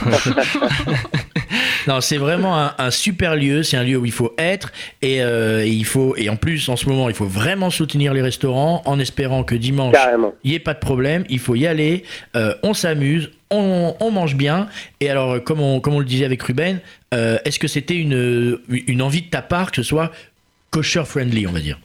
[1.88, 3.64] Non, c'est vraiment un, un super lieu.
[3.64, 6.70] C'est un lieu où il faut être et, euh, et il faut et en plus
[6.70, 9.96] en ce moment il faut vraiment soutenir les restaurants en espérant que dimanche
[10.44, 11.24] il n'y ait pas de problème.
[11.30, 12.04] Il faut y aller.
[12.36, 14.68] euh, on s'amuse, on, on mange bien.
[15.00, 16.80] Et alors euh, comme on comme on le disait avec Ruben,
[17.14, 20.12] euh, est-ce que c'était une une envie de ta part que ce soit
[20.70, 21.80] kosher friendly, on va dire?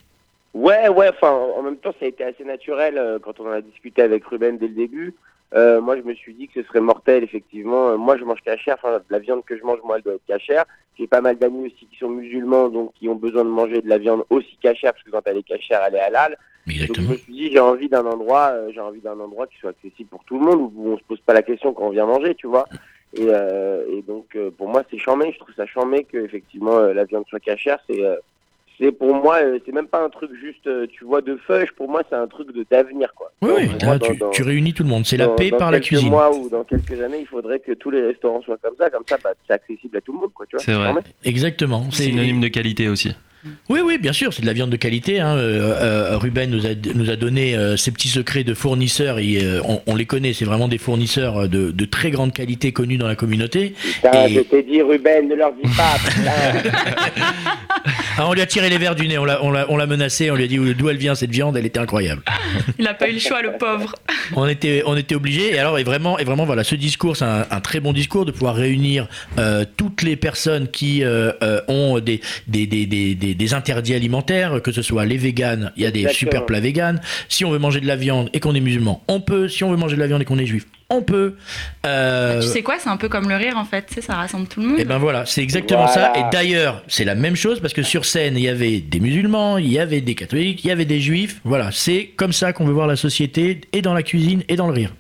[0.55, 3.61] Ouais, ouais, enfin, en même temps, ça a été assez naturel quand on en a
[3.61, 5.13] discuté avec Ruben dès le début.
[5.55, 7.91] Euh, moi, je me suis dit que ce serait mortel, effectivement.
[7.91, 10.27] Euh, moi, je mange cachère, enfin, la viande que je mange, moi, elle doit être
[10.27, 10.65] cachère.
[10.99, 13.89] J'ai pas mal d'amis aussi qui sont musulmans, donc qui ont besoin de manger de
[13.89, 16.31] la viande aussi cachère, parce que quand elle est cachère, elle est halal.
[16.31, 17.11] Donc, je Exactement.
[17.11, 20.09] me suis dit, j'ai envie d'un endroit, euh, j'ai envie d'un endroit qui soit accessible
[20.11, 22.35] pour tout le monde, où on se pose pas la question quand on vient manger,
[22.35, 22.67] tu vois.
[23.15, 25.31] Et, euh, et donc, euh, pour moi, c'est charmé.
[25.33, 27.79] Je trouve ça charmé que, effectivement, euh, la viande soit cachère.
[27.89, 28.17] C'est, euh,
[28.79, 31.67] c'est pour moi, euh, c'est même pas un truc juste, euh, tu vois, de feuille.
[31.77, 33.33] Pour moi, c'est un truc de d'avenir, quoi.
[33.43, 35.05] Oui, Donc, oui, là, tu, dans- tu réunis tout le monde.
[35.07, 36.11] C'est la dans- paix dans par la quelques cuisine.
[36.11, 38.91] mois ou dans quelques années, il faudrait que tous les restaurants soient comme ça.
[38.91, 40.47] Comme ça, bah, c'est accessible à tout le monde, quoi.
[40.47, 40.65] Tu vois.
[40.65, 40.93] C'est vrai.
[41.25, 41.85] Exactement.
[41.91, 43.15] C'est Synonyme de qualité aussi.
[43.69, 45.21] Oui, oui, bien sûr, c'est de la viande de qualité.
[45.21, 45.37] hein.
[45.37, 45.75] Euh,
[46.13, 49.19] euh, Ruben nous a, nous a donné euh, ses petits secrets de fournisseurs.
[49.19, 52.73] Et, euh, on, on les connaît, c'est vraiment des fournisseurs de, de très grande qualité
[52.73, 53.75] connus dans la communauté.
[53.83, 55.97] Putain, Et- je t'ai dit, Ruben, ne leur dis pas.
[58.19, 59.85] Ah, on lui a tiré les verres du nez, on l'a- on l'a on l'a
[59.87, 62.23] menacé, on lui a dit d'où elle vient cette viande, elle était incroyable.
[62.79, 63.95] Il n'a pas eu le choix, le pauvre.
[64.35, 65.55] On était, on était obligés.
[65.55, 68.25] Et alors, et vraiment, et vraiment, voilà, ce discours, c'est un, un très bon discours
[68.25, 69.07] de pouvoir réunir
[69.39, 73.95] euh, toutes les personnes qui euh, euh, ont des des, des, des, des, des interdits
[73.95, 76.19] alimentaires, que ce soit les véganes, il y a des Exactement.
[76.19, 77.01] super plats véganes.
[77.29, 79.49] Si on veut manger de la viande et qu'on est musulman, on peut.
[79.49, 81.35] Si on veut manger de la viande et qu'on est juif, on peut.
[81.85, 84.61] Euh, Tu sais quoi, c'est un peu comme le rire en fait, ça rassemble tout
[84.61, 84.81] le monde.
[84.81, 86.15] et ben voilà, c'est exactement Voilà.
[86.15, 86.21] ça.
[86.21, 89.59] Et d'ailleurs, c'est la même chose parce que sur scène, il y avait des musulmans,
[89.59, 91.41] il y avait des catholiques, il y avait des juifs.
[91.45, 94.67] Voilà, c'est comme ça qu'on veut voir la société, et dans la cuisine, et dans
[94.69, 94.95] le rire.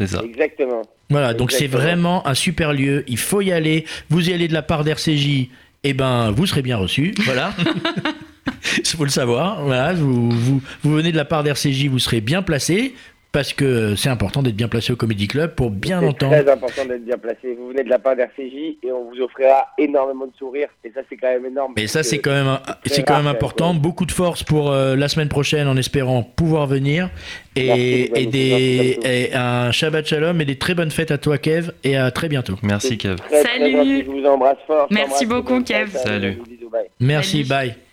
[0.00, 0.22] C'est ça.
[0.24, 0.82] Exactement.
[1.10, 3.02] Voilà, donc c'est vraiment un super lieu.
[3.08, 3.84] Il faut y aller.
[4.10, 5.48] Vous y allez de la part d'RCJ,
[5.84, 7.14] et ben vous serez bien reçu.
[7.24, 7.54] Voilà.
[8.78, 9.62] Il faut le savoir.
[9.62, 12.94] Voilà, vous, vous, vous venez de la part d'RCJ, vous serez bien placé.
[13.30, 16.32] Parce que c'est important d'être bien placé au Comedy Club pour bien C'est entendre.
[16.40, 17.54] très important d'être bien placé.
[17.58, 20.70] Vous venez de la part d'RCJ et on vous offrira énormément de sourires.
[20.82, 21.74] Et ça, c'est quand même énorme.
[21.76, 23.72] Et ça, c'est quand même, un- c'est c'est quand même important.
[23.74, 23.78] ouais.
[23.78, 27.10] Beaucoup de force pour euh, la semaine prochaine en espérant pouvoir venir.
[27.54, 31.18] Et, Merci, et, Manu, des, et un Shabbat Shalom et des très bonnes fêtes à
[31.18, 31.70] toi, Kev.
[31.84, 32.54] Et à très bientôt.
[32.62, 33.16] Merci Kev.
[33.16, 33.72] Très, très Salut.
[33.72, 34.86] gentil, Je vous embrasse fort.
[34.90, 35.90] Merci beaucoup, Kev.
[35.98, 36.38] Salut.
[36.48, 36.86] bisous, bye.
[36.98, 37.48] Merci, Salut.
[37.72, 37.87] bye.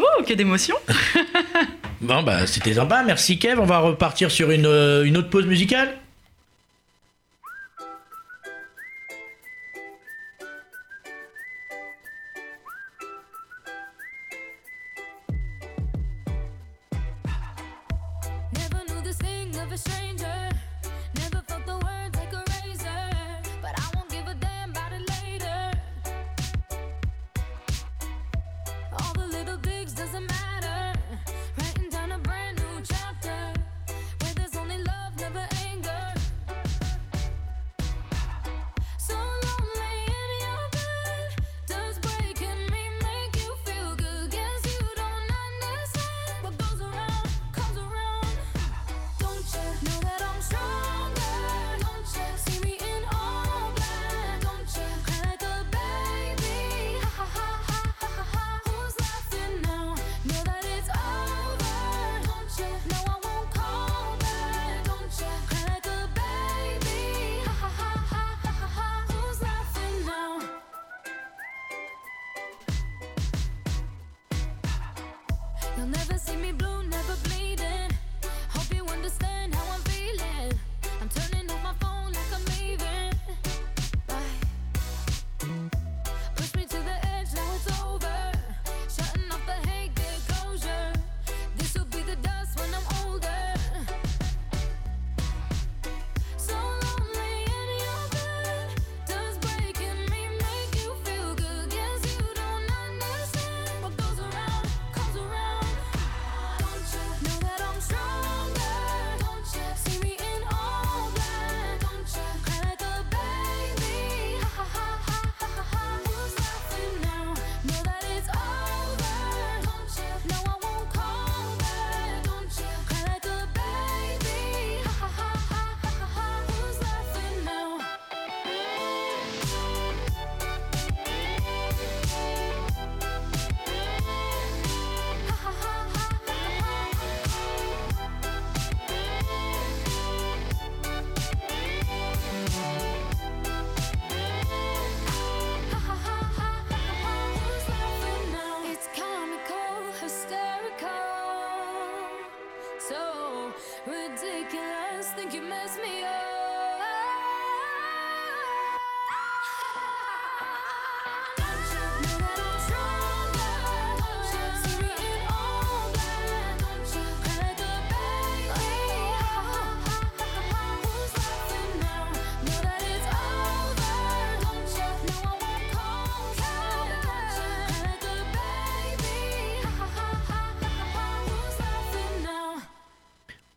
[0.00, 0.76] Oh, que d'émotion
[2.00, 3.02] Bon, bah, c'était sympa.
[3.04, 3.60] Merci, Kev.
[3.60, 5.99] On va repartir sur une, euh, une autre pause musicale.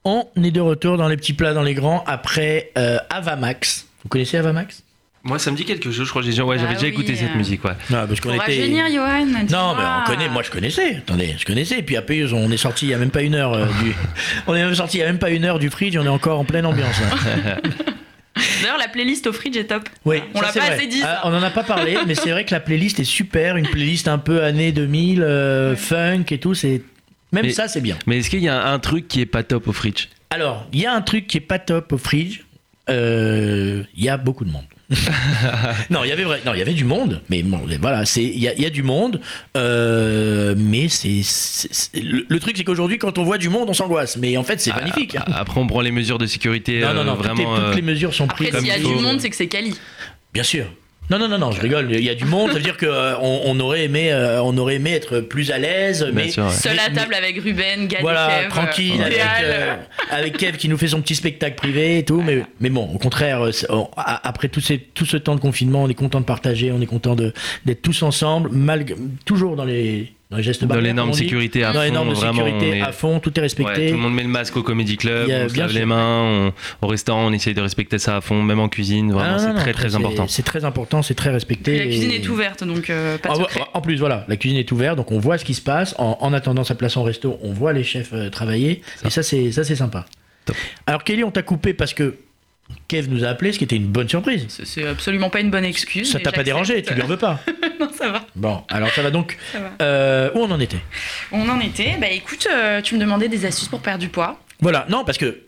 [0.06, 3.88] On est de retour dans les petits plats, dans les grands, après euh, Avamax.
[4.04, 4.84] Vous connaissez Avamax?
[5.26, 6.06] Moi, ça me dit quelque chose.
[6.06, 7.38] Je crois que j'ai déjà, ouais, Bah j'avais déjà oui, écouté cette euh.
[7.38, 7.64] musique.
[7.64, 7.72] Ouais.
[7.90, 8.40] Non, parce qu'on était.
[8.40, 9.26] rajeunir, Johan.
[9.26, 10.28] Non, mais on connaît.
[10.28, 10.98] Moi, je connaissais.
[10.98, 11.80] Attendez, je connaissais.
[11.80, 13.96] Et puis après, on est sorti il y a même pas une heure euh, du.
[14.48, 15.96] On est même sorti il y a même pas une heure du fridge.
[15.96, 17.02] On est encore en pleine ambiance.
[18.62, 19.88] D'ailleurs, la playlist au fridge est top.
[20.04, 20.76] Oui, On l'a c'est pas vrai.
[20.76, 21.22] assez dit, ça.
[21.24, 23.68] Ah, on en a pas parlé, mais c'est vrai que la playlist est super, une
[23.68, 26.82] playlist un peu années 2000, euh, funk et tout, c'est
[27.34, 27.98] même Mais- ça c'est bien.
[28.08, 30.08] Mais est-ce qu'il y a un truc qui est pas top au fridge?
[30.30, 32.40] Alors, il y a un truc qui est pas top au fridge,
[32.90, 34.64] euh, il y a beaucoup de monde.
[35.90, 38.24] non, il y avait vrai, non, il y avait du monde, mais bon, voilà, c'est
[38.24, 39.22] il y a, il y a du monde,
[39.58, 41.22] euh, mais c'est
[42.00, 44.60] le, le truc c'est qu'aujourd'hui quand on voit du monde on s'angoisse, mais en fait
[44.60, 45.16] c'est Ah, magnifique.
[45.16, 45.24] hein.
[45.34, 46.82] Après, on prend les mesures de sécurité.
[46.82, 47.66] non, non, non, euh, toutes les- vraiment.
[47.68, 48.60] toutes, les mesures sont Après, prises.
[48.60, 49.74] s'il y a du monde, c'est que c'est Cali.
[50.34, 50.66] Bien sûr.
[51.10, 51.90] Non, non, non, non, je rigole.
[51.92, 52.88] Il y a du monde, ça veut dire qu'on
[53.46, 56.08] on aurait, aimé, euh, on aurait aimé être plus à l'aise.
[56.14, 56.52] Mais, sûr, ouais.
[56.52, 59.44] Seul à table avec Ruben, Gad Voilà, Kev, tranquille, euh, avec, idéal.
[59.44, 59.76] euh,
[60.12, 62.22] avec Kev qui nous fait son petit spectacle privé et tout.
[62.22, 65.84] Mais, mais bon, au contraire, euh, on- après tout, ces, tout ce temps de confinement,
[65.84, 70.14] on est content de partager, on est content d'être tous ensemble, malgré, toujours dans les,
[70.34, 71.18] dans les gestes Dans dit.
[71.18, 73.42] sécurité à Dans les fond, normes de vraiment, sécurité est- à fond, tout est Ouais,
[73.44, 73.90] respecté.
[73.90, 75.70] tout le monde met le masque au Comedy Club, Il y a- on se lave
[75.70, 75.80] sûr.
[75.80, 76.22] les mains,
[76.82, 79.34] on- au restaurant on essaye de respecter ça à fond, même en cuisine, Ah, vraiment
[79.34, 80.28] non, c'est très très important.
[80.28, 81.76] C'est très important, c'est très respecté.
[81.76, 83.62] Et la cuisine et- est ouverte, donc euh, pas de En, secret.
[83.74, 85.94] en plus, voilà, la cuisine est ouverte, donc on voit ce qui se passe.
[86.00, 88.82] En, en attendant sa place en resto, on voit les chefs euh, travailler.
[88.98, 89.08] Ça.
[89.08, 90.06] Et ça, c'est ça, c'est sympa.
[90.46, 90.56] Top.
[90.88, 92.16] Alors, Kelly, on t'a coupé parce que
[92.88, 94.46] Kev nous a appelé, ce qui était une bonne surprise.
[94.50, 96.10] C'est- absolument pas une bonne excuse.
[96.12, 97.40] Ça t'a pas dérangé, tu lui en veux pas.
[97.80, 98.23] Non, ça va.
[98.36, 99.38] Bon, alors ça va donc.
[99.52, 99.70] Ça va.
[99.82, 100.80] euh, où on en était
[101.32, 101.98] On en était.
[102.00, 104.40] Bah écoute, euh, tu me demandais des astuces pour perdre du poids.
[104.60, 105.42] Voilà, non, parce que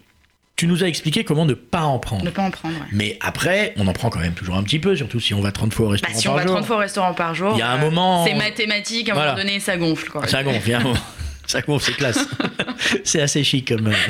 [0.56, 2.24] tu nous as expliqué comment ne pas en prendre.
[2.24, 2.76] Ne pas en prendre.
[2.76, 2.86] ouais.
[2.92, 5.52] Mais après, on en prend quand même toujours un petit peu, surtout si on va
[5.52, 6.56] 30 fois au Bah, restaurant si on par va jour.
[6.58, 9.12] 30 fois au restaurant par jour, Il y a un euh, moment- c'est mathématique, à
[9.12, 9.32] un Voilà.
[9.34, 10.10] moment donné, ça gonfle.
[10.10, 10.28] Quoi.
[10.28, 11.00] Ça gonfle, il y a un moment.
[11.48, 12.28] Ça gonfle, c'est classe.
[13.04, 13.92] c'est assez chic comme.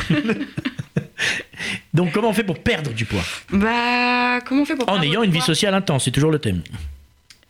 [1.93, 3.23] Donc, comment on fait pour perdre du poids?
[3.51, 6.61] Bah, comment on fait pour En ayant une vie sociale intense, c'est toujours le thème.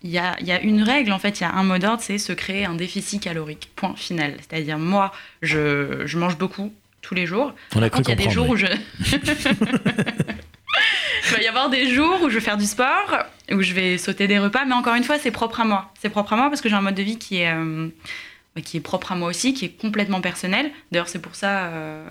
[0.05, 1.79] Il y a, il y a une règle, en fait, il y a un mot
[1.79, 3.71] d'ordre, c'est se créer un déficit calorique.
[3.75, 4.35] Point final.
[4.37, 7.55] C'est-à-dire, moi, je, je mange beaucoup tous les jours.
[7.75, 8.53] On a cru il y a des jours oui.
[8.53, 8.67] où je.
[11.27, 13.17] Il va y avoir des jours où je vais faire du sport,
[13.51, 15.91] où je vais sauter des repas, mais encore une fois, c'est propre à moi.
[15.99, 17.89] C'est propre à moi parce que j'ai un mode de vie qui est, euh,
[18.63, 20.69] qui est propre à moi aussi, qui est complètement personnel.
[20.91, 22.05] D'ailleurs, c'est pour ça euh,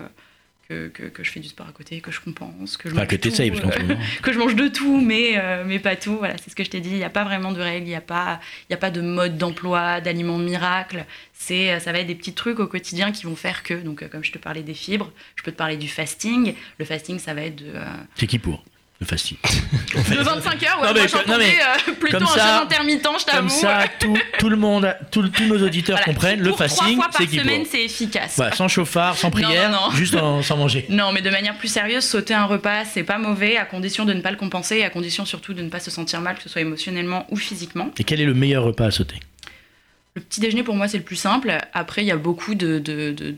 [0.69, 3.07] que, que, que je fais du sport à côté, que je compense, que je mange
[3.07, 3.45] que tout, euh,
[3.85, 6.17] moment- que je mange de tout, mais, euh, mais pas tout.
[6.17, 6.89] Voilà, c'est ce que je t'ai dit.
[6.89, 9.01] Il n'y a pas vraiment de règles, il n'y a, pas- y a pas de
[9.01, 11.05] mode d'emploi, d'aliments miracle.
[11.33, 14.07] C'est, euh, ça va être des petits trucs au quotidien qui vont faire que, donc
[14.09, 16.55] comme je te parlais des fibres, je peux te parler du fasting.
[16.79, 18.63] Le fasting, ça va être de, euh, C'est qui pour?
[19.01, 19.37] Le fasting.
[19.43, 20.81] de 25 heures.
[20.81, 23.39] Ouais, Non, mais moi, non, mais euh, plutôt comme un ça- jeûne intermittent, je t'avoue.
[23.39, 26.95] Comme ça, tout, tout le monde, tout- tous nos auditeurs Voilà, comprennent, le trois fasting,
[26.95, 28.33] fois par c'est pour semaine, c'est efficace.
[28.37, 29.91] Voilà, Sans chauffard, sans prière, non, non.
[29.91, 30.85] juste en- sans manger.
[30.89, 34.13] Non, mais de manière plus sérieuse, sauter un repas, c'est pas mauvais, à condition de
[34.13, 36.43] ne pas le compenser, et à condition surtout de ne pas se sentir mal, que
[36.43, 37.91] ce soit émotionnellement ou physiquement.
[37.97, 39.17] Et quel est le meilleur repas à sauter?
[40.15, 41.53] Le petit déjeuner, pour moi, c'est le plus simple.
[41.73, 42.79] Après, il y a beaucoup de.
[42.79, 43.35] de- de-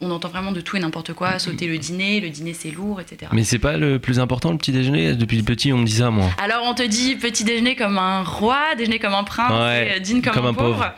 [0.00, 1.38] on entend vraiment de tout et n'importe quoi.
[1.38, 3.30] Sauter le dîner, le dîner c'est lourd, etc.
[3.32, 5.14] Mais c'est pas le plus important le petit déjeuner?
[5.14, 6.30] Depuis le petit on me dit ça moi.
[6.42, 9.96] Alors, on te dit petit déjeuner comme un roi, déjeuner comme un prince, Ouais, et
[9.96, 10.74] euh, dîne comme, comme un, un pauvre.
[10.76, 10.92] pauvre.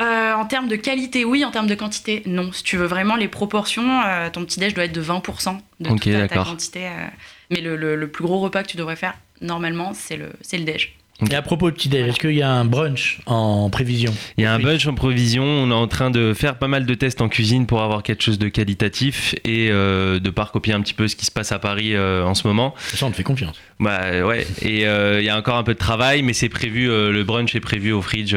[0.00, 1.44] Euh, en termes de qualité, oui.
[1.44, 2.52] En termes de quantité, non.
[2.52, 5.90] Si tu veux vraiment les proportions, euh, ton petit déj doit être de 20% de
[5.90, 6.86] Ok, toute ta, quantité.
[6.86, 7.06] euh.
[7.50, 10.58] Mais le, le- le plus gros repas que tu devrais faire, normalement, c'est le, le
[10.64, 10.94] déj.
[11.30, 14.44] Et à propos de petit déj, est-ce qu'il y a un brunch en prévision Il
[14.44, 14.64] y a un Oui.
[14.64, 17.66] bunch en provision, on est en train de faire pas mal de tests en cuisine
[17.66, 21.16] pour avoir quelque chose de qualitatif et euh, de pas recopier un petit peu ce
[21.16, 22.72] qui se passe à Paris euh, en ce moment.
[22.94, 23.56] Ça, on te fait confiance.
[23.80, 26.86] Bah ouais, et euh, il y a encore un peu de travail, mais c'est prévu,
[26.86, 28.34] le brunch est prévu au fridge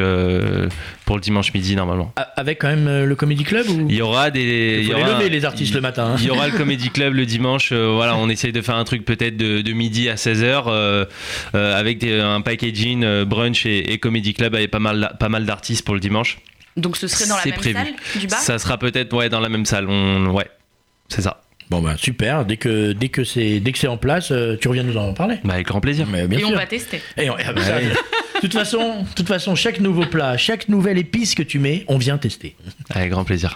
[1.04, 2.12] pour le dimanche midi normalement.
[2.36, 3.86] Avec quand même euh, le Comedy Club ou?
[3.88, 4.78] Il y aura des...
[4.80, 6.16] Il y faut les aura lever, un- les artistes, il- le matin, hein.
[6.18, 7.70] Il y aura le Comedy Club le dimanche.
[7.72, 11.04] euh, voilà, on essaye de faire un truc peut-être de, de midi à 16h euh,
[11.54, 15.28] euh, avec des- un packaging euh, brunch et, et Comedy Club avec pas mal, pas
[15.28, 16.38] mal d'artistes pour le dimanche.
[16.76, 17.74] Donc, ce serait dans la C'est même prévu.
[17.76, 18.38] salle du bar?
[18.38, 19.86] Ça sera peut-être ouais, dans la même salle.
[19.88, 20.46] On, ouais,
[21.08, 21.40] c'est ça.
[21.70, 24.30] Bon bah super, dès que dès que c'est dès que c'est en place,
[24.60, 25.36] tu reviens nous en parler.
[25.42, 26.06] Bah, avec grand plaisir.
[26.10, 26.50] Mais bien Et sûr.
[26.50, 27.00] on va tester.
[27.16, 27.62] Et on- ah bah
[28.42, 31.96] toute façon, de toute façon, chaque nouveau plat, chaque nouvelle épice que tu mets, on
[31.98, 32.54] vient tester.
[32.90, 33.54] Avec grand plaisir.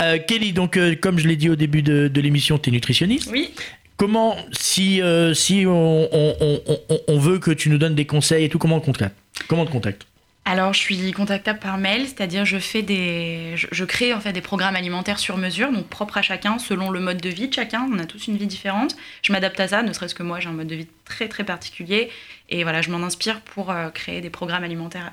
[0.00, 2.72] Euh, Kelly, donc euh, comme je l'ai dit au début de, de l'émission, tu es
[2.72, 3.28] nutritionniste.
[3.32, 3.50] Oui.
[3.96, 8.06] Comment, si euh, si on, on- on- on- on veut que tu nous donnes des
[8.06, 9.14] conseils et tout, comment on te contacte?
[9.48, 10.06] Comment on te contacte?
[10.50, 14.40] Alors, je suis contactable par mail, c'est-à-dire je fais des, je, crée en fait des
[14.40, 17.88] programmes alimentaires sur mesure, donc propres à chacun, selon le mode de vie de chacun.
[17.92, 18.96] On a tous une vie différente.
[19.22, 21.44] Je m'adapte à ça, ne serait-ce que moi, j'ai un mode de vie très très
[21.44, 22.10] particulier,
[22.48, 25.12] et voilà, je m'en inspire pour euh, créer des programmes alimentaires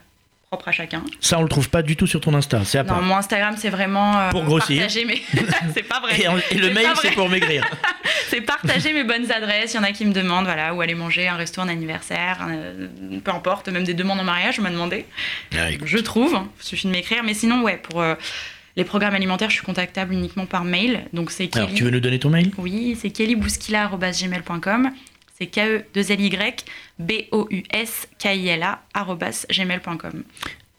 [0.49, 1.03] propres à chacun.
[1.19, 3.01] Ça, on le trouve pas du tout sur ton Insta, c'est à Non, part.
[3.01, 4.77] mon Instagram, c'est vraiment euh, Pour grossir.
[4.79, 5.21] partager mes,
[5.73, 6.21] c'est pas vrai.
[6.21, 7.65] Et, en- et le mail, c'est pour maigrir.
[8.29, 9.73] C'est partager mes bonnes adresses.
[9.73, 12.45] Il y en a qui me demandent voilà, où aller manger, un resto, un anniversaire,
[12.49, 12.87] euh,
[13.23, 15.05] peu importe, même des demandes en mariage, on m'a demandé.
[15.53, 15.67] Ah.
[15.83, 17.23] Je trouve, il suffit de m'écrire.
[17.23, 18.15] Mais sinon, ouais, pour euh,
[18.75, 21.05] les programmes alimentaires, je suis contactable uniquement par mail.
[21.13, 22.51] Donc c'est Alors, tu veux nous donner ton mail?
[22.57, 24.91] Oui, c'est kellybouskila.gmail.com.
[25.37, 26.65] c'est E K-E-2-L-Y
[26.99, 30.23] B-O-U-S-K-I-L-A arrobas gmail.com.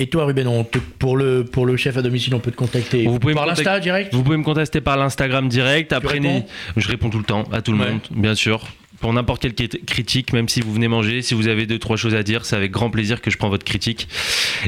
[0.01, 2.57] Et toi, Ruben, on te- pour, le, pour le chef à domicile, on peut te
[2.57, 5.93] contacter Vous pouvez par l'Insta direct Vous pouvez me contacter par l'Instagram direct.
[5.93, 6.47] Après, réponds
[6.77, 7.91] je réponds tout le temps à tout le Ouais.
[7.91, 8.65] monde, bien sûr.
[9.01, 11.97] Pour n'importe quelle crit- critique, même si vous venez manger, si vous avez deux trois
[11.97, 14.09] choses à dire, c'est avec grand plaisir que je prends votre critique.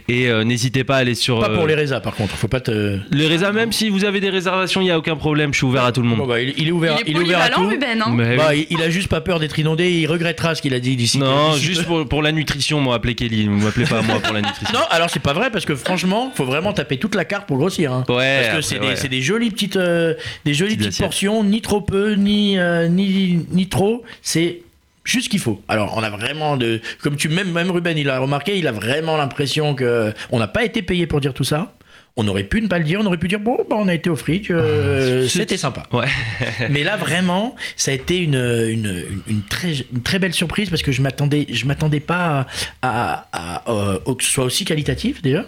[0.08, 2.36] Et euh, n'hésitez pas à aller sur Pas pour euh, les résas, par contre.
[2.36, 2.98] Faut pas te.
[3.10, 3.50] les résas.
[3.50, 5.52] Même si vous avez des réservations, il y a aucun problème.
[5.52, 6.28] Je suis ouvert à tout le Bon, monde.
[6.28, 7.66] bah, il, il est ouvert, Il est ouvert à tout.
[7.66, 8.66] Ruben, hein Mais Bah, oui.
[8.70, 9.90] il, il a juste pas peur d'être inondé.
[9.90, 11.18] Il regrettera ce qu'il a dit d'ici.
[11.18, 13.48] non, d'ici juste pour, pour la nutrition, moi, appelez Kelly.
[13.48, 14.78] Ne m'appelez pas moi pour la nutrition.
[14.78, 17.58] Non, alors c'est pas vrai parce que franchement, faut vraiment taper toute la carte pour
[17.58, 17.92] grossir.
[17.92, 18.04] hein.
[18.08, 18.90] Ouais, Parce que après, c'est ouais.
[18.90, 20.14] des, c'est des jolies petites, euh,
[20.44, 21.06] des jolies Petites petites assiettes.
[21.06, 24.04] portions, ni trop peu, ni euh, ni, ni trop.
[24.22, 24.62] C'est
[25.04, 25.62] juste ce qu'il faut.
[25.68, 28.72] Alors on a vraiment de, comme tu même même Ruben, il a remarqué, il a
[28.72, 31.74] vraiment l'impression que on n'a pas été payé pour dire tout ça.
[32.16, 33.94] On aurait pu ne pas le dire, on aurait pu dire bon, bah, on a
[33.94, 35.84] été au fric, euh, c'était sympa.
[35.92, 36.08] Ouais.
[36.68, 40.90] Mais là vraiment, ça a été une, une, très, une très belle surprise parce que
[40.90, 42.46] je m'attendais, je m'attendais pas
[42.82, 45.46] à, à- à- au- que ce soit aussi qualitatif déjà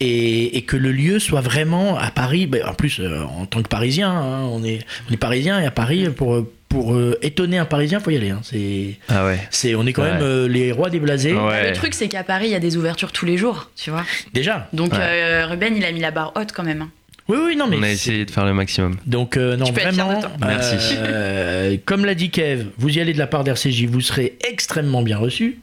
[0.00, 2.46] et, et que le lieu soit vraiment à Paris.
[2.46, 5.66] Ben, en plus, euh, en tant que Parisien, hein, on est, on est Parisien et
[5.66, 8.30] à Paris pour pour euh, étonner un Parisien, faut y aller.
[8.30, 8.40] hein.
[8.42, 9.38] C'est, Ah ouais.
[9.50, 10.12] c'est, on est quand Ouais.
[10.14, 11.34] même euh, les rois des blasés.
[11.34, 11.68] Ouais.
[11.68, 14.04] Le truc, c'est qu'à Paris, il y a des ouvertures tous les jours, tu vois.
[14.32, 14.68] Déjà.
[14.72, 14.98] Donc, Ouais.
[15.00, 16.82] euh, Ruben, il a mis la barre haute quand même.
[16.82, 16.90] hein.
[17.28, 17.76] Oui, oui, non mais.
[17.76, 18.96] On a c'est- essayé de faire le maximum.
[19.06, 20.20] Donc euh, non Tu peux être fier de vraiment.
[20.22, 20.30] toi.
[20.40, 20.94] Merci.
[20.98, 25.02] euh, comme l'a dit Kev, vous y allez de la part d'RCJ, vous serez extrêmement
[25.02, 25.60] bien reçu.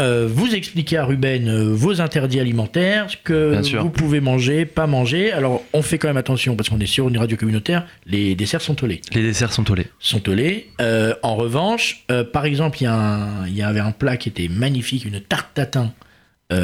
[0.00, 4.86] Euh, vous expliquez à Ruben euh, vos interdits alimentaires, ce que vous pouvez manger, pas
[4.86, 5.32] manger.
[5.32, 8.60] Alors on fait quand même attention parce qu'on est sur une radio communautaire, les desserts
[8.60, 9.00] sont lait.
[9.12, 9.86] Les desserts sont lait.
[10.00, 10.66] Sont lait.
[10.80, 15.54] Euh, en revanche, par exemple, il y, avait un plat qui était magnifique, une tarte
[15.54, 15.92] tatin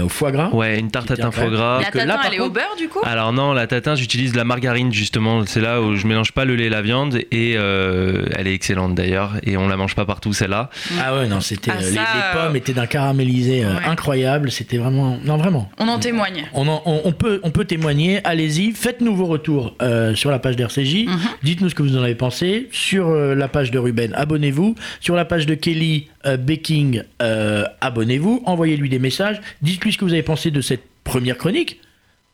[0.04, 0.48] au foie gras.
[0.52, 1.78] Ouais, une tarte thym foie gras.
[1.80, 3.00] Parce la que là, tatin, par elle est au beurre, du coup?
[3.04, 5.44] Alors non, la tatin, j'utilise de la margarine justement.
[5.46, 8.54] C'est là où je mélange pas le lait et la viande et euh, elle est
[8.54, 9.32] excellente d'ailleurs.
[9.44, 10.70] Et on la mange pas partout celle-là.
[11.02, 13.68] Ah ouais, non, c'était Ah, euh, les, ça, les euh, pommes étaient d'un caramélisé euh,
[13.76, 13.84] ouais.
[13.86, 14.50] incroyable.
[14.50, 15.70] C'était vraiment, non vraiment.
[15.78, 16.44] On en témoigne.
[16.54, 20.38] On, en- on- on peut, on peut témoigner, allez-y, faites-nous vos retours euh, sur la
[20.38, 21.18] page d'RCJ, Mhm.
[21.42, 25.14] dites-nous ce que vous en avez pensé, sur euh, la page de Ruben, abonnez-vous, sur
[25.16, 30.12] la page de Kelly euh, Baking, euh, abonnez-vous, envoyez-lui des messages, dites-lui ce que vous
[30.12, 31.80] avez pensé de cette première chronique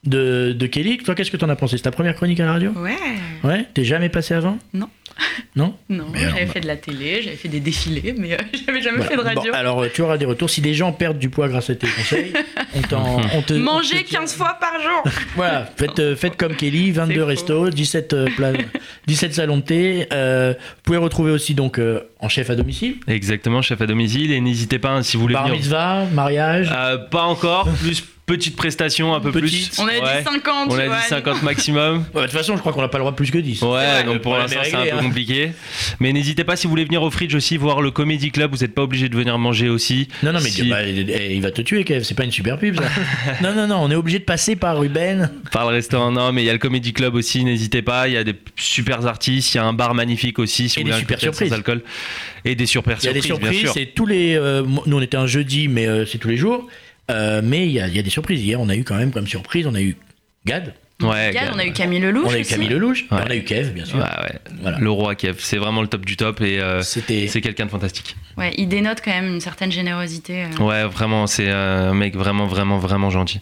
[0.05, 0.99] de, de Kelly.
[0.99, 1.77] Toi, qu'est-ce que t'en as pensé?
[1.77, 2.71] C'est ta première chronique à la radio?
[2.73, 2.95] Ouais.
[3.43, 3.67] Ouais?
[3.75, 4.59] T'es jamais passé avant?
[4.73, 4.89] Non.
[5.57, 5.75] Non?
[5.89, 8.99] Non, j'avais bah- fait de la télé, j'avais fait des défilés, mais euh, j'avais jamais
[8.99, 9.11] Voilà.
[9.11, 9.55] fait de Bon, radio.
[9.55, 10.51] alors, tu auras des retours.
[10.51, 12.33] Si des gens perdent du poids grâce à tes conseils,
[12.75, 13.55] on, t'en- on te...
[13.55, 15.03] on te- 15 fois par jour
[15.35, 17.27] Voilà, faites, euh, faites comme Kelly, 22 C'est faux.
[17.27, 18.53] restos, 17, euh, pla-
[19.07, 20.07] 17 salons de thé.
[20.13, 24.33] Euh, vous pouvez retrouver aussi donc euh, en chef à domicile, Exactement, chef à domicile.
[24.33, 25.57] Et n'hésitez pas hein, si vous voulez bar venir.
[25.59, 26.71] mitzvah, mariage.
[26.75, 29.71] Euh, pas encore, plus petite prestation, un peu Petite.
[29.71, 29.79] plus.
[29.81, 30.19] On avait Ouais.
[30.19, 31.99] dit 50, On a dit 50 maximum.
[32.13, 33.63] Ouais, de toute façon, je crois qu'on n'a pas le droit de plus que 10.
[33.63, 35.03] Ouais, vrai, donc pour l'instant est c'est un peu hein.
[35.03, 35.53] compliqué.
[36.01, 38.63] Mais n'hésitez pas si vous voulez venir au Fridge aussi voir le Comedy Club, vous
[38.65, 40.09] n'êtes pas obligé de venir manger aussi.
[40.25, 42.03] Non, non, mais Si- bah, eh, il va te tuer, Kev.
[42.03, 42.83] C'est pas une super pub, ça.
[43.45, 45.31] non, non, non, on est obligé de passer par Ruben.
[45.53, 48.09] Par le restaurant, non, mais il y a le Comedy Club aussi, n'hésitez pas.
[48.09, 50.69] Il y a des super artistes, il y a un bar magnifique aussi.
[50.69, 51.51] Si Et vous des voulez un super surprises.
[51.51, 51.81] Sans alcool.
[52.45, 53.73] Et des super Il y a des surprises, surprises.
[53.75, 54.37] C'est tous les.
[54.37, 56.67] euh, nous, on était un jeudi, mais euh, c'est tous les jours.
[57.11, 58.43] Euh, mais il y, a, il y a des surprises.
[58.45, 59.97] Hier, on a eu quand même comme surprise, on a eu
[60.45, 61.73] Gad, Ouais, Gad, Gad, on a eu.
[61.73, 62.51] Camille Lelouch on a eu aussi.
[62.51, 63.19] Camille Lelouch, Ouais.
[63.27, 63.99] on a eu Kev, bien sûr.
[63.99, 64.39] Ouais, ouais.
[64.63, 64.79] Voilà.
[64.79, 67.27] Le roi Kev, c'est vraiment le top du top et euh, C'était.
[67.29, 68.17] c'est quelqu'un de fantastique.
[68.39, 70.45] Ouais, il dénote quand même une certaine générosité.
[70.45, 70.63] euh.
[70.65, 73.41] Ouais, vraiment, c'est un mec vraiment, vraiment, vraiment gentil.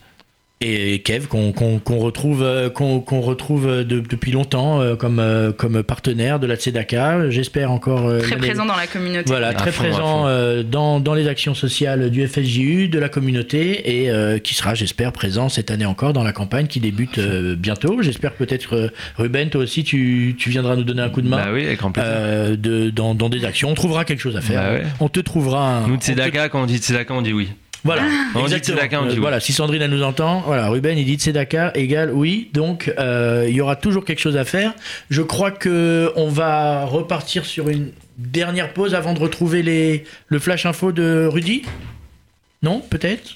[0.60, 4.94] Et Kev qu'on qu'on- qu'on retrouve euh, qu'on qu'on retrouve euh, de- depuis longtemps euh,
[4.94, 5.20] comme
[5.58, 9.24] comme partenaire de la Tzedaka j'espère encore Très présent dans la communauté.
[9.26, 10.26] voilà À très fond, présent
[10.62, 15.12] dans, dans les actions sociales du FSJU de la communauté et euh, qui sera j'espère
[15.12, 19.62] présent cette année encore dans la campagne qui débute euh, bientôt j'espère peut-être Ruben toi
[19.62, 22.10] aussi tu, tu viendras nous donner un coup de main Bah oui, avec grand plaisir.
[22.14, 24.82] euh, de, dans, dans des actions on trouvera quelque chose à faire Bah ouais.
[25.00, 27.48] on te trouvera un, Nous, on te- Tzedaka, quand on dit Tzedaka, on dit oui.
[27.84, 28.02] Voilà,
[28.34, 28.78] On exactement.
[28.78, 29.20] Tzedaka, on dit oui.
[29.20, 33.46] Voilà, si Sandrine elle nous entend, voilà, Ruben il dit Tzedaka égale oui, donc euh,
[33.48, 34.72] il y aura toujours quelque chose à faire.
[35.10, 40.38] Je crois que on va repartir sur une dernière pause avant de retrouver les, le
[40.38, 41.62] flash info de Rudy.
[42.62, 43.34] Non, peut-être?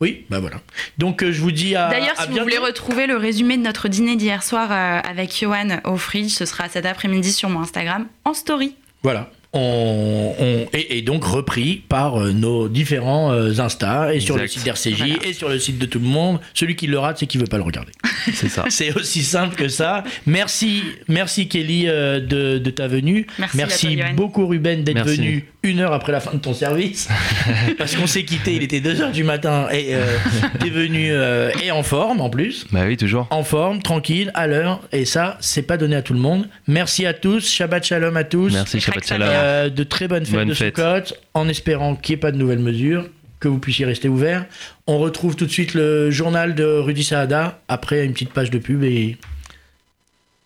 [0.00, 0.56] Oui, bah voilà.
[0.98, 1.88] Donc euh, je vous dis à.
[1.88, 5.38] D'ailleurs, à si vous voulez retrouver le résumé de notre dîner d'hier soir euh, avec
[5.38, 8.74] Johan au Fridge, ce sera cet après-midi sur mon Instagram en story.
[9.02, 9.30] Voilà.
[9.54, 14.46] On, on- et, et donc repris par euh, nos différents euh, Insta et sur le
[14.48, 15.14] site d'RCJ Voilà.
[15.26, 16.40] et sur le site de tout le monde.
[16.54, 17.92] Celui qui le rate, c'est qui veut pas le regarder.
[18.32, 18.64] C'est ça.
[18.68, 20.02] C'est aussi simple que ça.
[20.26, 23.26] Merci, merci Kelly euh, de, de ta venue.
[23.54, 25.16] Merci toi, beaucoup Ruben d'être Merci.
[25.16, 27.08] venu une heure après la fin de ton service.
[27.78, 30.16] Parce qu'on s'est quitté, il était 2 heures du matin et euh,
[30.60, 32.66] t'es venu euh, et en forme en plus.
[32.72, 33.26] Bah oui, toujours.
[33.30, 34.80] En forme, tranquille, à l'heure.
[34.92, 36.48] Et ça, c'est pas donné à tout le monde.
[36.66, 37.48] Merci à tous.
[37.50, 38.52] Shabbat shalom à tous.
[38.52, 39.28] Merci, Shabbat Shalom.
[39.44, 41.14] Euh, de très bonnes fêtes Bonne de fête.
[41.34, 43.08] En espérant qu'il n'y ait pas de nouvelles mesures,
[43.40, 44.46] que vous puissiez rester ouvert.
[44.86, 48.58] On retrouve tout de suite le journal de Rudy Saada après une petite page de
[48.58, 49.18] pub et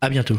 [0.00, 0.38] à bientôt.